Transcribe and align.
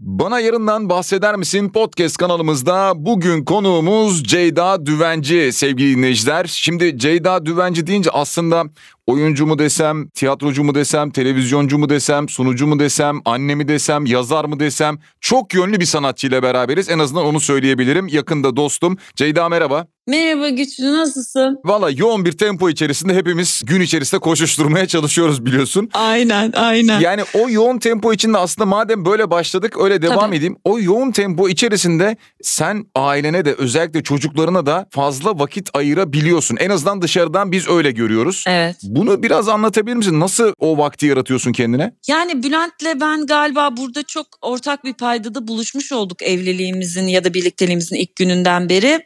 Bana 0.00 0.40
yarından 0.40 0.88
bahseder 0.88 1.36
misin 1.36 1.68
podcast 1.68 2.16
kanalımızda 2.16 2.92
bugün 2.96 3.44
konuğumuz 3.44 4.24
Ceyda 4.24 4.86
Düvenci 4.86 5.52
sevgili 5.52 5.96
dinleyiciler. 5.96 6.46
Şimdi 6.46 6.98
Ceyda 6.98 7.46
Düvenci 7.46 7.86
deyince 7.86 8.10
aslında 8.10 8.64
oyuncu 9.06 9.46
mu 9.46 9.58
desem, 9.58 10.08
tiyatrocu 10.08 10.64
mu 10.64 10.74
desem, 10.74 11.10
televizyoncu 11.10 11.78
mu 11.78 11.88
desem, 11.88 12.28
sunucu 12.28 12.66
mu 12.66 12.78
desem, 12.78 13.20
anne 13.24 13.54
mi 13.54 13.68
desem, 13.68 14.06
yazar 14.06 14.44
mı 14.44 14.60
desem 14.60 14.98
çok 15.20 15.54
yönlü 15.54 15.80
bir 15.80 15.84
sanatçıyla 15.84 16.42
beraberiz. 16.42 16.88
En 16.88 16.98
azından 16.98 17.24
onu 17.24 17.40
söyleyebilirim. 17.40 18.08
Yakında 18.08 18.56
dostum. 18.56 18.96
Ceyda 19.16 19.48
merhaba. 19.48 19.86
Merhaba 20.08 20.48
Güçlü 20.48 20.92
nasılsın? 20.92 21.60
Valla 21.64 21.90
yoğun 21.90 22.24
bir 22.24 22.32
tempo 22.32 22.70
içerisinde 22.70 23.14
hepimiz 23.14 23.62
gün 23.64 23.80
içerisinde 23.80 24.20
koşuşturmaya 24.20 24.86
çalışıyoruz 24.86 25.46
biliyorsun. 25.46 25.88
Aynen 25.92 26.52
aynen. 26.52 27.00
Yani 27.00 27.22
o 27.34 27.50
yoğun 27.50 27.78
tempo 27.78 28.12
içinde 28.12 28.38
aslında 28.38 28.66
madem 28.66 29.04
böyle 29.04 29.30
başladık 29.30 29.76
öyle 29.80 30.02
devam 30.02 30.18
Tabii. 30.18 30.36
edeyim. 30.36 30.56
O 30.64 30.78
yoğun 30.78 31.10
tempo 31.10 31.48
içerisinde 31.48 32.16
sen 32.42 32.86
ailene 32.94 33.44
de 33.44 33.54
özellikle 33.54 34.02
çocuklarına 34.02 34.66
da 34.66 34.86
fazla 34.90 35.38
vakit 35.38 35.70
ayırabiliyorsun. 35.74 36.56
En 36.56 36.70
azından 36.70 37.02
dışarıdan 37.02 37.52
biz 37.52 37.68
öyle 37.68 37.90
görüyoruz. 37.90 38.44
Evet. 38.48 38.76
Bunu 38.82 39.22
biraz 39.22 39.48
anlatabilir 39.48 39.96
misin? 39.96 40.20
Nasıl 40.20 40.52
o 40.58 40.78
vakti 40.78 41.06
yaratıyorsun 41.06 41.52
kendine? 41.52 41.92
Yani 42.08 42.42
Bülent'le 42.42 43.00
ben 43.00 43.26
galiba 43.26 43.76
burada 43.76 44.02
çok 44.02 44.26
ortak 44.42 44.84
bir 44.84 44.94
paydada 44.94 45.48
buluşmuş 45.48 45.92
olduk 45.92 46.22
evliliğimizin 46.22 47.06
ya 47.06 47.24
da 47.24 47.34
birlikteliğimizin 47.34 47.96
ilk 47.96 48.16
gününden 48.16 48.68
beri. 48.68 49.00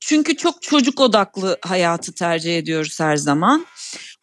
Çünkü 0.00 0.36
çok 0.40 0.62
çocuk 0.62 1.00
odaklı 1.00 1.58
hayatı 1.62 2.12
tercih 2.12 2.58
ediyoruz 2.58 3.00
her 3.00 3.16
zaman. 3.16 3.66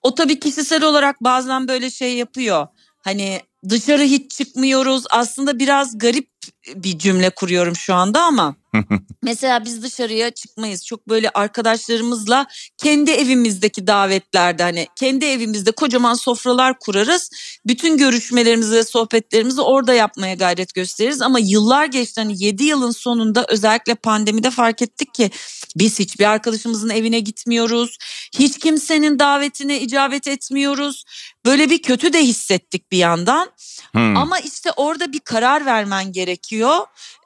O 0.02 0.16
tabii 0.16 0.40
kişisel 0.40 0.84
olarak 0.84 1.24
bazen 1.24 1.68
böyle 1.68 1.90
şey 1.90 2.16
yapıyor. 2.16 2.68
Hani 3.04 3.42
dışarı 3.70 4.02
hiç 4.02 4.32
çıkmıyoruz. 4.32 5.04
Aslında 5.12 5.60
biraz 5.60 5.98
garip 5.98 6.37
bir 6.76 7.00
cümle 7.00 7.30
kuruyorum 7.30 7.76
şu 7.76 7.94
anda 7.94 8.24
ama 8.24 8.56
mesela 9.24 9.66
biz 9.66 9.84
dışarıya 9.84 10.30
çıkmayız. 10.30 10.86
Çok 10.86 11.10
böyle 11.10 11.30
arkadaşlarımızla 11.30 12.46
kendi 12.78 13.12
evimizdeki 13.12 13.88
davetlerde 13.88 14.64
hani 14.64 14.88
kendi 14.96 15.26
evimizde 15.26 15.72
kocaman 15.72 16.14
sofralar 16.14 16.80
kurarız. 16.80 17.32
Bütün 17.66 17.98
görüşmelerimizi 17.98 18.76
ve 18.76 18.84
sohbetlerimizi 18.84 19.62
orada 19.62 19.94
yapmaya 19.94 20.34
gayret 20.34 20.74
gösteririz. 20.74 21.22
Ama 21.22 21.40
yıllar 21.40 21.86
geçti 21.86 22.22
hani 22.22 22.44
7 22.44 22.64
yılın 22.64 22.92
sonunda 22.92 23.46
özellikle 23.50 23.96
pandemide 23.96 24.52
fark 24.52 24.82
ettik 24.82 25.14
ki 25.14 25.32
biz 25.76 26.00
hiçbir 26.00 26.26
arkadaşımızın 26.26 26.90
evine 26.90 27.20
gitmiyoruz. 27.20 27.98
Hiç 28.40 28.60
kimsenin 28.60 29.20
davetine 29.20 29.82
icabet 29.82 30.28
etmiyoruz. 30.28 31.04
Böyle 31.46 31.70
bir 31.70 31.82
kötü 31.82 32.14
de 32.14 32.24
hissettik 32.24 32.92
bir 32.92 32.98
yandan. 32.98 33.52
Hmm. 33.98 34.18
Ama 34.18 34.40
işte 34.40 34.72
orada 34.72 35.14
bir 35.14 35.20
karar 35.20 35.66
vermen 35.66 36.12
gerekiyor. 36.12 36.78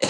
Ee, 0.02 0.10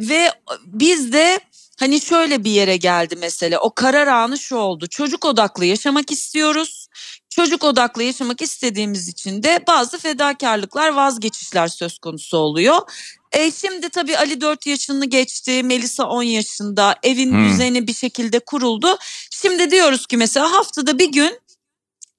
ve 0.00 0.32
biz 0.66 1.12
de 1.12 1.40
hani 1.80 2.00
şöyle 2.00 2.44
bir 2.44 2.50
yere 2.50 2.76
geldi 2.76 3.16
mesele. 3.16 3.58
O 3.58 3.74
karar 3.74 4.06
anı 4.06 4.38
şu 4.38 4.56
oldu. 4.56 4.86
Çocuk 4.86 5.24
odaklı 5.24 5.64
yaşamak 5.64 6.10
istiyoruz. 6.12 6.86
Çocuk 7.30 7.64
odaklı 7.64 8.02
yaşamak 8.02 8.42
istediğimiz 8.42 9.08
için 9.08 9.42
de 9.42 9.64
bazı 9.66 9.98
fedakarlıklar, 9.98 10.88
vazgeçişler 10.88 11.68
söz 11.68 11.98
konusu 11.98 12.36
oluyor. 12.36 12.78
E 13.32 13.50
şimdi 13.50 13.88
tabii 13.88 14.18
Ali 14.18 14.40
4 14.40 14.66
yaşını 14.66 15.06
geçti, 15.06 15.62
Melisa 15.62 16.04
10 16.04 16.22
yaşında, 16.22 16.96
evin 17.02 17.30
Hmm. 17.32 17.44
düzeni 17.48 17.86
bir 17.86 17.94
şekilde 17.94 18.38
kuruldu. 18.38 18.98
Şimdi 19.30 19.70
diyoruz 19.70 20.06
ki 20.06 20.16
mesela 20.16 20.52
haftada 20.52 20.98
bir 20.98 21.12
gün 21.12 21.40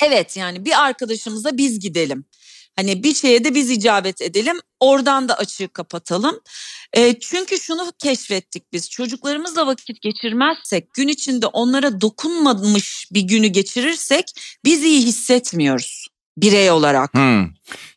evet 0.04 0.38
yani 0.38 0.66
bir 0.66 0.84
arkadaşımıza 0.84 1.58
biz 1.58 1.80
gidelim. 1.80 2.26
Hani 2.76 3.04
bir 3.04 3.14
şeye 3.14 3.44
de 3.44 3.56
biz 3.56 3.70
icabet 3.70 4.22
edelim. 4.22 4.60
Oradan 4.80 5.30
da 5.30 5.38
açığı 5.38 5.68
kapatalım. 5.68 6.40
E, 6.94 7.20
çünkü 7.20 7.60
şunu 7.60 7.92
keşfettik 8.00 8.74
biz. 8.74 8.90
Çocuklarımızla 8.90 9.68
vakit 9.68 10.02
geçirmezsek, 10.02 10.94
gün 10.94 11.08
içinde 11.08 11.48
onlara 11.48 12.02
dokunmamış 12.02 13.08
bir 13.12 13.22
günü 13.22 13.48
geçirirsek 13.48 14.26
biz 14.66 14.84
iyi 14.84 15.02
hissetmiyoruz 15.02 16.08
birey 16.38 16.72
olarak. 16.72 17.14
Hmm. 17.14 17.48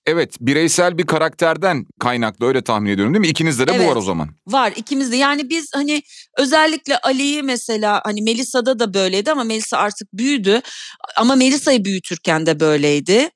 Evet 0.07 0.37
bireysel 0.41 0.99
bir 0.99 1.07
karakterden 1.07 1.87
kaynaklı 2.01 2.47
öyle 2.47 2.63
tahmin 2.63 2.91
ediyorum 2.91 3.15
değil 3.15 3.21
mi? 3.21 3.29
İkinizde 3.29 3.67
de 3.67 3.71
bu 3.71 3.75
Evet. 3.77 3.89
var 3.89 3.97
o 3.97 4.01
zaman. 4.01 4.29
Var 4.47 4.73
ikimiz 4.77 5.13
de 5.13 5.17
yani 5.17 5.51
biz 5.51 5.69
hani 5.75 6.03
özellikle 6.39 6.99
Ali'yi 6.99 7.43
mesela 7.43 8.01
hani 8.05 8.23
Melisa'da 8.23 8.79
da 8.79 8.95
böyleydi 8.95 9.33
ama 9.33 9.45
Melisa 9.45 9.79
artık 9.79 10.13
büyüdü 10.13 10.61
ama 11.17 11.37
Melisa'yı 11.37 11.85
büyütürken 11.85 12.47
de 12.47 12.61
böyleydi. 12.61 13.31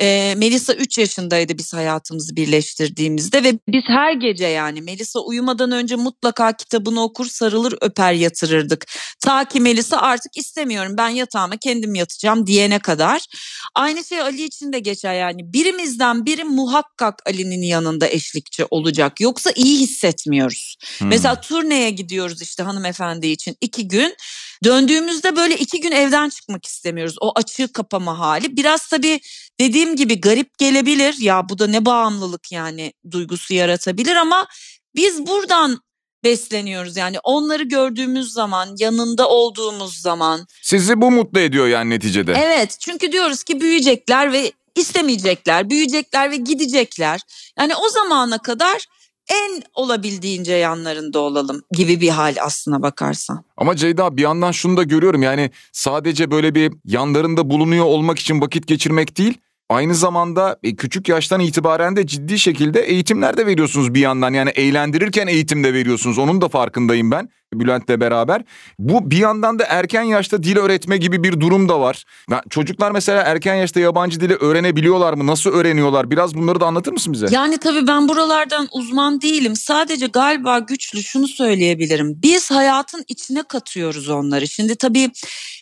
Ee, 0.00 0.34
Melisa 0.36 0.74
3 0.74 0.98
yaşındaydı 0.98 1.58
biz 1.58 1.74
hayatımızı 1.74 2.36
birleştirdiğimizde 2.36 3.42
ve 3.44 3.52
biz 3.68 3.82
her 3.86 4.12
gece 4.12 4.46
yani 4.46 4.82
Melisa 4.82 5.20
uyumadan 5.20 5.70
önce 5.70 5.96
mutlaka 5.96 6.52
kitabını 6.52 7.02
okur 7.02 7.26
sarılır 7.26 7.74
öper 7.80 8.12
yatırırdık. 8.12 8.84
Ta 9.20 9.44
ki 9.44 9.60
Melisa 9.60 9.96
artık 9.96 10.36
istemiyorum 10.36 10.94
ben 10.98 11.08
yatağıma 11.08 11.56
kendim 11.56 11.94
yatacağım 11.94 12.46
diyene 12.46 12.78
kadar. 12.78 13.26
Aynı 13.74 14.04
şey 14.04 14.20
Ali 14.20 14.44
için 14.44 14.72
de 14.72 14.78
geçer 14.78 15.14
yani 15.14 15.52
birimizden 15.72 16.26
biri 16.26 16.44
muhakkak 16.44 17.22
Ali'nin 17.26 17.62
yanında 17.62 18.08
eşlikçi 18.08 18.66
olacak 18.70 19.20
yoksa 19.20 19.50
iyi 19.54 19.80
hissetmiyoruz. 19.80 20.76
Hmm. 20.98 21.08
Mesela 21.08 21.40
turneye 21.40 21.90
gidiyoruz 21.90 22.42
işte 22.42 22.62
hanımefendi 22.62 23.26
için 23.26 23.56
iki 23.60 23.88
gün. 23.88 24.16
Döndüğümüzde 24.64 25.36
böyle 25.36 25.56
iki 25.56 25.80
gün 25.80 25.92
evden 25.92 26.28
çıkmak 26.28 26.66
istemiyoruz. 26.66 27.16
O 27.20 27.32
açığı 27.34 27.72
kapama 27.72 28.18
hali. 28.18 28.56
Biraz 28.56 28.88
tabii 28.88 29.20
dediğim 29.60 29.96
gibi 29.96 30.20
garip 30.20 30.58
gelebilir. 30.58 31.16
Ya 31.20 31.48
bu 31.48 31.58
da 31.58 31.66
ne 31.66 31.84
bağımlılık 31.84 32.52
yani 32.52 32.92
duygusu 33.10 33.54
yaratabilir 33.54 34.16
ama 34.16 34.46
biz 34.94 35.26
buradan 35.26 35.80
besleniyoruz. 36.24 36.96
Yani 36.96 37.16
onları 37.24 37.62
gördüğümüz 37.62 38.32
zaman, 38.32 38.74
yanında 38.78 39.28
olduğumuz 39.28 40.00
zaman. 40.00 40.46
Sizi 40.62 41.00
bu 41.00 41.10
mutlu 41.10 41.40
ediyor 41.40 41.66
yani 41.66 41.90
neticede. 41.90 42.32
Evet 42.32 42.76
çünkü 42.80 43.12
diyoruz 43.12 43.44
ki 43.44 43.60
büyüyecekler 43.60 44.32
ve 44.32 44.52
istemeyecekler, 44.76 45.70
büyüyecekler 45.70 46.30
ve 46.30 46.36
gidecekler. 46.36 47.20
Yani 47.58 47.72
o 47.76 47.88
zamana 47.88 48.38
kadar 48.38 48.86
en 49.30 49.62
olabildiğince 49.74 50.54
yanlarında 50.54 51.20
olalım 51.20 51.62
gibi 51.72 52.00
bir 52.00 52.08
hal 52.08 52.36
aslına 52.40 52.82
bakarsan. 52.82 53.44
Ama 53.56 53.76
Ceyda 53.76 54.16
bir 54.16 54.22
yandan 54.22 54.52
şunu 54.52 54.76
da 54.76 54.82
görüyorum 54.82 55.22
yani 55.22 55.50
sadece 55.72 56.30
böyle 56.30 56.54
bir 56.54 56.72
yanlarında 56.84 57.50
bulunuyor 57.50 57.84
olmak 57.84 58.18
için 58.18 58.40
vakit 58.40 58.66
geçirmek 58.66 59.18
değil. 59.18 59.38
Aynı 59.68 59.94
zamanda 59.94 60.58
e, 60.62 60.76
küçük 60.76 61.08
yaştan 61.08 61.40
itibaren 61.40 61.96
de 61.96 62.06
ciddi 62.06 62.38
şekilde 62.38 62.80
eğitimler 62.80 63.36
de 63.36 63.46
veriyorsunuz 63.46 63.94
bir 63.94 64.00
yandan. 64.00 64.32
Yani 64.32 64.50
eğlendirirken 64.50 65.26
eğitim 65.26 65.64
de 65.64 65.74
veriyorsunuz. 65.74 66.18
Onun 66.18 66.40
da 66.40 66.48
farkındayım 66.48 67.10
ben 67.10 67.28
Bülent'le 67.52 68.00
beraber. 68.00 68.44
Bu 68.78 69.10
bir 69.10 69.16
yandan 69.16 69.58
da 69.58 69.64
erken 69.64 70.02
yaşta 70.02 70.42
dil 70.42 70.56
öğretme 70.56 70.96
gibi 70.96 71.22
bir 71.22 71.40
durum 71.40 71.68
da 71.68 71.80
var. 71.80 72.04
Ya 72.30 72.42
Çocuklar 72.50 72.90
mesela 72.90 73.22
erken 73.22 73.54
yaşta 73.54 73.80
yabancı 73.80 74.20
dili 74.20 74.34
öğrenebiliyorlar 74.34 75.12
mı? 75.12 75.26
Nasıl 75.26 75.50
öğreniyorlar? 75.50 76.10
Biraz 76.10 76.34
bunları 76.34 76.60
da 76.60 76.66
anlatır 76.66 76.92
mısın 76.92 77.12
bize? 77.12 77.26
Yani 77.30 77.58
tabii 77.58 77.86
ben 77.86 78.08
buralardan 78.08 78.68
uzman 78.72 79.20
değilim. 79.20 79.56
Sadece 79.56 80.06
galiba 80.06 80.58
güçlü 80.58 81.02
şunu 81.02 81.28
söyleyebilirim. 81.28 82.18
Biz 82.22 82.50
hayatın 82.50 83.04
içine 83.08 83.42
katıyoruz 83.42 84.08
onları. 84.08 84.48
Şimdi 84.48 84.76
tabii 84.76 85.10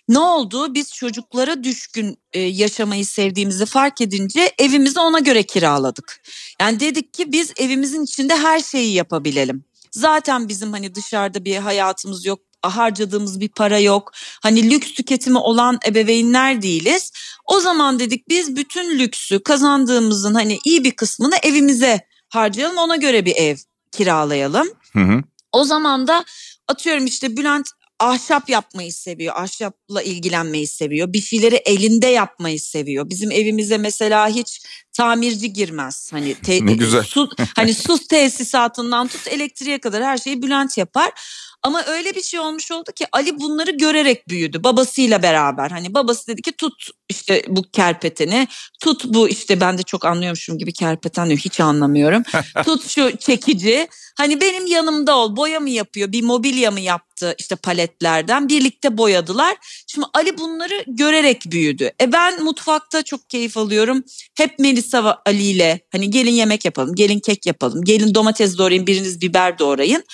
ne 0.09 0.19
oldu? 0.19 0.75
Biz 0.75 0.95
çocuklara 0.95 1.65
düşkün 1.65 2.19
e, 2.33 2.41
yaşamayı 2.41 3.07
sevdiğimizi 3.07 3.67
fark 3.67 4.01
edince 4.01 4.53
evimizi 4.59 5.01
ona 5.01 5.19
göre 5.19 5.43
kiraladık. 5.43 6.23
Yani 6.61 6.81
dedik 6.81 7.15
ki 7.15 7.33
biz 7.33 7.53
evimizin 7.57 8.05
içinde 8.05 8.37
her 8.37 8.61
şeyi 8.61 8.95
yapabilelim. 8.95 9.65
Zaten 9.91 10.49
bizim 10.49 10.73
hani 10.73 10.95
dışarıda 10.95 11.45
bir 11.45 11.57
hayatımız 11.57 12.27
yok 12.27 12.41
harcadığımız 12.63 13.41
bir 13.41 13.49
para 13.49 13.79
yok. 13.79 14.13
Hani 14.43 14.71
lüks 14.71 14.93
tüketimi 14.93 15.39
olan 15.39 15.79
ebeveynler 15.87 16.63
değiliz. 16.63 17.13
O 17.47 17.61
zaman 17.61 17.99
dedik 17.99 18.29
biz 18.29 18.57
bütün 18.57 18.99
lüksü 18.99 19.43
kazandığımızın 19.43 20.35
hani 20.35 20.59
iyi 20.65 20.85
bir 20.85 20.91
kısmını 20.91 21.35
evimize 21.43 22.01
harcayalım. 22.29 22.77
Ona 22.77 22.97
göre 22.97 23.25
bir 23.25 23.37
ev 23.37 23.57
kiralayalım. 23.93 24.69
Hı 24.93 25.01
hı. 25.01 25.23
O 25.53 25.65
zaman 25.65 26.07
da 26.07 26.25
atıyorum 26.69 27.07
işte 27.07 27.37
Bülent 27.37 27.71
ahşap 28.01 28.49
yapmayı 28.49 28.93
seviyor. 28.93 29.35
Ahşapla 29.37 30.03
ilgilenmeyi 30.03 30.67
seviyor. 30.67 31.13
Bir 31.13 31.21
şeyleri 31.23 31.55
elinde 31.55 32.07
yapmayı 32.07 32.61
seviyor. 32.61 33.11
Bizim 33.11 33.31
evimize 33.31 33.79
mesela 33.79 34.29
hiç 34.29 34.61
tamirci 34.93 35.53
girmez. 35.53 36.09
Hani 36.13 36.35
te- 36.35 36.67
Ne 36.67 36.73
güzel. 36.75 37.03
Su, 37.03 37.29
hani 37.57 37.75
su 37.75 37.99
tesisatından 38.09 39.09
tut 39.09 39.29
elektriğe 39.29 39.79
kadar 39.79 40.05
her 40.05 40.19
şeyi 40.19 40.43
Bülent 40.43 40.79
yapar. 40.79 41.11
Ama 41.63 41.85
öyle 41.85 42.15
bir 42.15 42.23
şey 42.23 42.41
olmuş 42.41 42.71
oldu 42.71 42.93
ki 42.93 43.07
Ali 43.13 43.41
bunları 43.41 43.71
görerek 43.71 44.29
büyüdü 44.29 44.65
babasıyla 44.65 45.23
beraber. 45.23 45.71
Hani 45.71 45.95
babası 45.95 46.27
dedi 46.27 46.43
ki 46.43 46.53
tut 46.53 46.91
işte 47.09 47.45
bu 47.49 47.63
kerpeteni, 47.63 48.49
tut 48.83 49.05
bu 49.05 49.29
işte 49.29 49.61
ben 49.61 49.79
de 49.79 49.83
çok 49.83 50.05
anlıyormuşum 50.05 50.59
gibi 50.59 50.73
kerpeten 50.73 51.27
diyor 51.27 51.39
hiç 51.39 51.61
anlamıyorum. 51.61 52.23
tut 52.65 52.89
şu 52.89 53.17
çekici. 53.17 53.89
Hani 54.17 54.41
benim 54.41 54.67
yanımda 54.67 55.17
ol. 55.17 55.37
Boya 55.37 55.61
mı 55.61 55.71
yapıyor? 55.71 56.13
Bir 56.13 56.23
mobilya 56.23 56.71
mı 56.71 56.81
yaptı 56.81 57.35
işte 57.39 57.57
paletlerden? 57.57 58.49
Birlikte 58.49 58.99
boyadılar. 58.99 59.57
Şimdi 59.87 60.07
Ali 60.15 60.39
bunları 60.39 60.85
görerek 60.87 61.43
büyüdü. 61.47 61.91
E 62.01 62.13
ben 62.13 62.45
mutfakta 62.45 63.03
çok 63.03 63.31
keyif 63.31 63.57
alıyorum. 63.57 64.05
Hep 64.37 64.59
Melisa 64.59 65.05
ve 65.05 65.11
Ali 65.27 65.43
ile 65.43 65.81
hani 65.93 66.11
gelin 66.11 66.33
yemek 66.33 66.65
yapalım, 66.65 66.95
gelin 66.95 67.21
kek 67.21 67.47
yapalım, 67.47 67.85
gelin 67.85 68.15
domates 68.15 68.59
doğrayın, 68.59 68.87
biriniz 68.87 69.21
biber 69.21 69.59
doğrayın. 69.59 70.05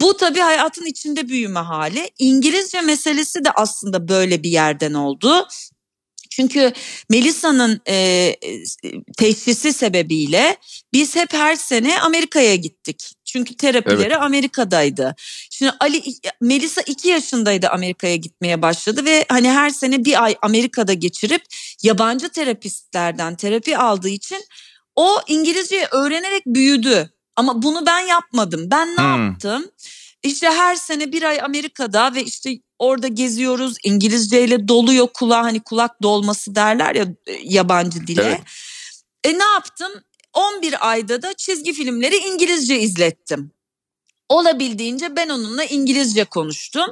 Bu 0.00 0.16
tabii 0.16 0.40
hayatın 0.40 0.86
içinde 0.86 1.28
büyüme 1.28 1.60
hali. 1.60 2.10
İngilizce 2.18 2.80
meselesi 2.80 3.44
de 3.44 3.50
aslında 3.50 4.08
böyle 4.08 4.42
bir 4.42 4.50
yerden 4.50 4.94
oldu. 4.94 5.48
Çünkü 6.30 6.72
Melisa'nın 7.10 7.80
e, 7.88 8.36
teşhisi 9.18 9.72
sebebiyle 9.72 10.56
biz 10.92 11.16
hep 11.16 11.32
her 11.32 11.56
sene 11.56 12.00
Amerika'ya 12.00 12.54
gittik. 12.54 13.12
Çünkü 13.24 13.56
terapileri 13.56 14.02
evet. 14.02 14.22
Amerika'daydı. 14.22 15.14
Şimdi 15.50 15.72
Ali 15.80 16.02
Melisa 16.40 16.80
iki 16.80 17.08
yaşındaydı 17.08 17.68
Amerika'ya 17.68 18.16
gitmeye 18.16 18.62
başladı 18.62 19.04
ve 19.04 19.24
hani 19.28 19.50
her 19.50 19.70
sene 19.70 20.04
bir 20.04 20.24
ay 20.24 20.36
Amerika'da 20.42 20.92
geçirip 20.92 21.42
yabancı 21.82 22.28
terapistlerden 22.28 23.36
terapi 23.36 23.78
aldığı 23.78 24.08
için 24.08 24.44
o 24.96 25.20
İngilizceyi 25.26 25.86
öğrenerek 25.92 26.46
büyüdü. 26.46 27.10
Ama 27.36 27.62
bunu 27.62 27.86
ben 27.86 28.00
yapmadım. 28.00 28.70
Ben 28.70 28.88
ne 28.88 28.96
hmm. 28.96 29.26
yaptım? 29.26 29.70
İşte 30.22 30.50
her 30.50 30.74
sene 30.74 31.12
bir 31.12 31.22
ay 31.22 31.40
Amerika'da 31.40 32.14
ve 32.14 32.24
işte 32.24 32.58
orada 32.78 33.08
geziyoruz. 33.08 33.76
İngilizceyle 33.84 34.68
doluyor 34.68 35.08
kulağı 35.14 35.42
hani 35.42 35.60
kulak 35.60 36.02
dolması 36.02 36.54
derler 36.54 36.94
ya 36.94 37.06
e, 37.26 37.32
yabancı 37.42 38.06
dile. 38.06 38.22
Evet. 38.22 38.40
E 39.24 39.38
ne 39.38 39.44
yaptım? 39.44 39.92
11 40.32 40.90
ayda 40.90 41.22
da 41.22 41.34
çizgi 41.34 41.72
filmleri 41.72 42.16
İngilizce 42.16 42.80
izlettim. 42.80 43.50
Olabildiğince 44.28 45.16
ben 45.16 45.28
onunla 45.28 45.64
İngilizce 45.64 46.24
konuştum 46.24 46.86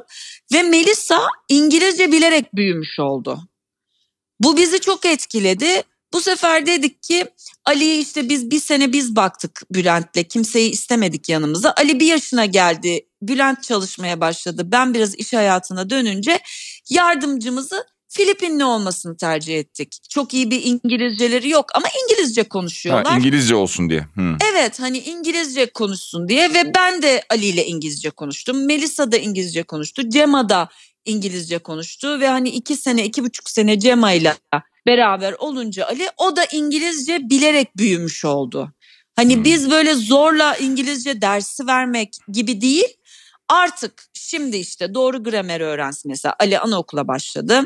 ve 0.52 0.62
Melissa 0.62 1.26
İngilizce 1.49 2.12
bilerek 2.12 2.55
büyümüş 2.56 3.00
oldu. 3.00 3.38
Bu 4.41 4.56
bizi 4.56 4.81
çok 4.81 5.06
etkiledi. 5.06 5.82
Bu 6.15 6.21
sefer 6.21 6.67
dedik 6.67 7.03
ki 7.03 7.27
Ali 7.65 7.99
işte 7.99 8.29
biz 8.29 8.51
bir 8.51 8.61
sene 8.61 8.93
biz 8.93 9.17
baktık 9.17 9.63
Bülent'le 9.71 10.29
kimseyi 10.29 10.71
istemedik 10.71 11.29
yanımıza. 11.29 11.75
Ali 11.77 12.01
bir 12.01 12.07
yaşına 12.07 12.45
geldi 12.45 13.07
Bülent 13.23 13.63
çalışmaya 13.63 14.21
başladı. 14.21 14.63
Ben 14.67 14.95
biraz 14.95 15.15
iş 15.15 15.33
hayatına 15.33 15.91
dönünce 15.91 16.41
yardımcımızı 16.91 17.87
Filipinli 18.09 18.65
olmasını 18.65 19.17
tercih 19.17 19.59
ettik. 19.59 19.99
Çok 20.11 20.35
iyi 20.35 20.51
bir 20.51 20.63
İngilizceleri 20.65 21.49
yok 21.49 21.67
ama 21.75 21.87
İngilizce 22.05 22.43
konuşuyorlar. 22.43 23.07
Ha, 23.07 23.19
İngilizce 23.19 23.55
olsun 23.55 23.91
diye. 23.91 24.07
Hmm. 24.15 24.37
Evet 24.53 24.81
hani 24.81 24.99
İngilizce 24.99 25.67
konuşsun 25.67 26.29
diye 26.29 26.55
ve 26.55 26.75
ben 26.75 27.03
de 27.03 27.23
Ali 27.31 27.47
ile 27.47 27.67
İngilizce 27.67 28.11
konuştum. 28.11 28.67
Melisa 28.67 29.13
da 29.13 29.17
İngilizce 29.17 29.63
konuştu. 29.63 30.09
Cema 30.09 30.49
da 30.49 30.69
İngilizce 31.05 31.59
konuştu 31.59 32.21
ve 32.21 32.29
hani 32.29 32.49
iki 32.49 32.77
sene 32.77 33.05
iki 33.05 33.25
buçuk 33.25 33.51
sene 33.51 33.81
Cema 33.81 34.13
ile 34.13 34.35
beraber 34.87 35.33
olunca 35.33 35.87
Ali 35.87 36.09
o 36.17 36.37
da 36.37 36.45
İngilizce 36.53 37.31
bilerek 37.31 37.77
büyümüş 37.77 38.25
oldu. 38.25 38.73
Hani 39.17 39.37
hmm. 39.37 39.45
biz 39.45 39.71
böyle 39.71 39.95
zorla 39.95 40.57
İngilizce 40.57 41.21
dersi 41.21 41.67
vermek 41.67 42.17
gibi 42.29 42.61
değil. 42.61 42.97
Artık 43.49 44.05
şimdi 44.15 44.57
işte 44.57 44.95
doğru 44.95 45.25
gramer 45.25 45.61
öğrensin 45.61 46.11
mesela 46.11 46.35
Ali 46.41 46.59
anaokula 46.59 47.09
başladı. 47.09 47.65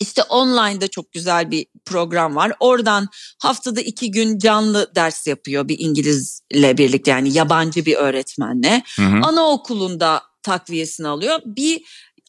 İşte 0.00 0.22
online'da 0.22 0.88
çok 0.88 1.12
güzel 1.12 1.50
bir 1.50 1.66
program 1.84 2.36
var. 2.36 2.52
Oradan 2.60 3.08
haftada 3.38 3.80
iki 3.80 4.10
gün 4.10 4.38
canlı 4.38 4.92
ders 4.94 5.26
yapıyor 5.26 5.68
bir 5.68 5.78
İngilizle 5.78 6.78
birlikte 6.78 7.10
yani 7.10 7.32
yabancı 7.32 7.86
bir 7.86 7.94
öğretmenle. 7.94 8.82
Hı 8.96 9.02
hı. 9.02 9.20
Anaokulunda 9.22 10.22
takviyesini 10.42 11.08
alıyor. 11.08 11.40
Bir 11.44 11.82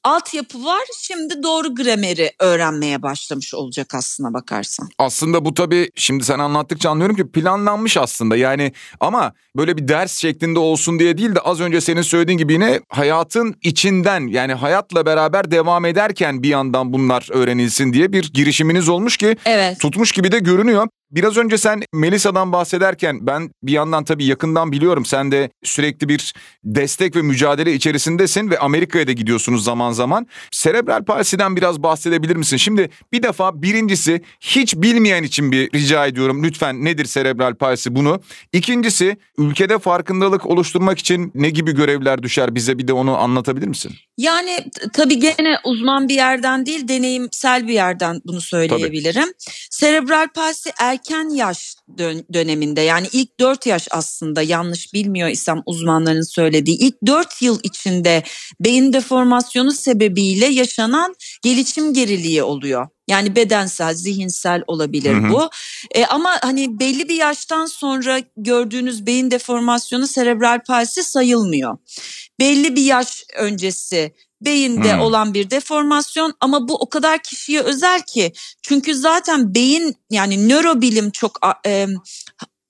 altyapı 0.08 0.66
var. 0.66 0.84
Şimdi 1.02 1.44
doğru 1.44 1.76
grameri 1.76 2.32
öğrenmeye 2.40 3.02
başlamış 3.02 3.54
olacak 3.54 3.96
aslına 3.96 4.34
bakarsan. 4.34 4.90
Aslında 4.98 5.46
bu 5.46 5.54
tabii 5.54 5.90
şimdi 5.96 6.24
sen 6.24 6.40
anlattıkça 6.40 6.90
anlıyorum 6.90 7.16
ki 7.16 7.32
planlanmış 7.32 7.98
aslında. 7.98 8.36
Yani 8.36 8.72
ama 9.00 9.34
böyle 9.58 9.78
bir 9.78 9.88
ders 9.88 10.18
şeklinde 10.18 10.60
olsun 10.60 11.00
diye 11.00 11.18
değil 11.18 11.36
de 11.36 11.40
az 11.40 11.60
önce 11.60 11.82
senin 11.82 12.02
söylediğin 12.02 12.38
gibi 12.38 12.54
yine 12.54 12.80
hayatın 12.90 13.56
içinden 13.62 14.28
yani 14.28 14.54
hayatla 14.54 15.06
beraber 15.06 15.52
devam 15.52 15.86
ederken 15.86 16.44
bir 16.44 16.50
yandan 16.50 16.94
bunlar 16.94 17.28
öğrenilsin 17.32 17.94
diye 17.94 18.14
bir 18.14 18.34
girişiminiz 18.34 18.90
olmuş 18.90 19.18
ki 19.18 19.38
evet. 19.46 19.80
tutmuş 19.80 20.12
gibi 20.12 20.32
de 20.32 20.40
görünüyor. 20.40 20.88
Biraz 21.12 21.38
önce 21.38 21.58
sen 21.58 21.82
Melisa'dan 21.94 22.52
bahsederken 22.52 23.28
ben 23.28 23.50
bir 23.64 23.72
yandan 23.72 24.04
tabii 24.04 24.26
yakından 24.26 24.72
biliyorum 24.72 25.06
sen 25.06 25.32
de 25.32 25.50
sürekli 25.64 26.10
bir 26.10 26.34
destek 26.64 27.16
ve 27.16 27.22
mücadele 27.22 27.74
içerisindesin 27.74 28.50
ve 28.50 28.60
Amerika'ya 28.60 29.08
da 29.08 29.12
gidiyorsunuz 29.12 29.64
zaman 29.64 29.92
zaman. 29.92 30.28
Serebral 30.52 31.04
palsiden 31.04 31.56
biraz 31.56 31.84
bahsedebilir 31.84 32.36
misin? 32.36 32.58
Şimdi 32.58 32.90
bir 33.14 33.24
defa 33.24 33.62
birincisi 33.62 34.22
hiç 34.40 34.76
bilmeyen 34.76 35.24
için 35.24 35.52
bir 35.52 35.72
rica 35.72 36.06
ediyorum 36.06 36.44
lütfen 36.44 36.86
nedir 36.86 37.06
serebral 37.06 37.56
palsi 37.56 37.96
bunu. 37.96 38.22
İkincisi 38.54 39.18
ülkede 39.38 39.80
farkındalık 39.80 40.46
oluşturmak 40.46 41.00
için 41.00 41.32
ne 41.36 41.50
gibi 41.50 41.76
görevler 41.76 42.24
düşer 42.24 42.56
bize 42.56 42.78
bir 42.78 42.88
de 42.88 42.94
onu 42.94 43.18
anlatabilir 43.18 43.68
misin? 43.68 43.92
Yani 44.18 44.66
tabii 44.94 45.20
gene 45.20 45.58
uzman 45.64 46.10
bir 46.10 46.16
yerden 46.16 46.66
değil 46.66 46.88
deneyimsel 46.88 47.68
bir 47.68 47.74
yerden 47.74 48.22
bunu 48.26 48.42
söyleyebilirim. 48.42 49.22
Tabii. 49.22 49.56
Serebral 49.70 50.28
palsi 50.28 50.72
erken 50.98 51.30
yaş 51.30 51.76
dön- 51.98 52.26
döneminde 52.34 52.82
yani 52.82 53.08
ilk 53.12 53.40
4 53.40 53.66
yaş 53.66 53.88
aslında 53.92 54.42
yanlış 54.42 54.94
bilmiyor 54.94 55.30
isem 55.30 55.62
uzmanların 55.66 56.22
söylediği 56.22 56.78
ilk 56.78 56.96
4 57.06 57.42
yıl 57.42 57.60
içinde 57.64 58.24
beyin 58.60 58.94
deformasyonu 58.94 59.72
sebebiyle 59.72 60.46
yaşanan 60.46 61.16
gelişim 61.42 61.94
geriliği 61.94 62.44
oluyor. 62.44 62.88
Yani 63.10 63.36
bedensel, 63.36 63.94
zihinsel 63.94 64.64
olabilir 64.68 65.14
hı 65.14 65.28
hı. 65.28 65.30
bu. 65.30 65.50
E, 65.92 66.06
ama 66.06 66.32
hani 66.42 66.80
belli 66.80 67.10
bir 67.10 67.16
yaştan 67.16 67.66
sonra 67.66 68.20
gördüğünüz 68.38 69.06
beyin 69.06 69.32
deformasyonu 69.32 70.08
serebral 70.08 70.60
palsi 70.68 71.04
sayılmıyor. 71.04 71.78
Belli 72.40 72.76
bir 72.76 72.82
yaş 72.82 73.24
öncesi 73.36 74.14
beyinde 74.42 74.94
hmm. 74.94 75.02
olan 75.02 75.34
bir 75.34 75.50
deformasyon 75.50 76.34
ama 76.40 76.68
bu 76.68 76.76
o 76.76 76.90
kadar 76.90 77.24
kişiye 77.24 77.62
özel 77.62 78.02
ki 78.02 78.34
çünkü 78.62 78.96
zaten 78.96 79.56
beyin 79.56 79.96
yani 80.10 80.50
nörobilim 80.50 81.12
çok 81.12 81.40
e, 81.66 81.88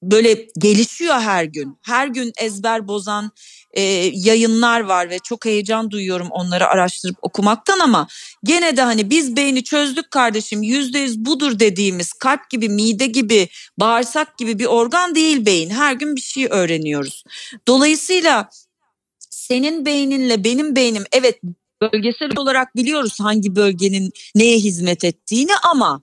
böyle 0.04 0.48
gelişiyor 0.60 1.20
her 1.20 1.44
gün. 1.44 1.78
Her 1.82 2.08
gün 2.08 2.34
ezber 2.38 2.88
bozan 2.88 3.32
e, 3.74 3.82
yayınlar 4.14 4.82
var 4.82 5.10
ve 5.10 5.20
çok 5.20 5.46
heyecan 5.46 5.92
duyuyorum 5.92 6.28
onları 6.32 6.68
araştırıp 6.68 7.18
okumaktan 7.22 7.80
ama 7.80 8.08
gene 8.44 8.78
de 8.78 8.82
hani 8.82 9.10
biz 9.10 9.36
beyni 9.36 9.64
çözdük 9.64 10.12
kardeşim 10.12 10.64
yüzde 10.64 11.00
yüz 11.00 11.26
budur 11.26 11.60
dediğimiz 11.60 12.14
kalp 12.14 12.50
gibi 12.50 12.70
mide 12.70 13.06
gibi 13.06 13.48
bağırsak 13.78 14.38
gibi 14.38 14.60
bir 14.60 14.66
organ 14.66 15.16
değil 15.16 15.46
beyin. 15.46 15.70
Her 15.70 15.94
gün 15.94 16.16
bir 16.16 16.22
şey 16.22 16.48
öğreniyoruz. 16.50 17.24
Dolayısıyla 17.68 18.50
senin 19.48 19.86
beyninle 19.86 20.44
benim 20.44 20.76
beynim 20.76 21.04
evet 21.12 21.40
bölgesel 21.82 22.38
olarak 22.38 22.76
biliyoruz 22.76 23.20
hangi 23.20 23.56
bölgenin 23.56 24.12
neye 24.36 24.58
hizmet 24.58 25.04
ettiğini 25.04 25.52
ama 25.64 26.02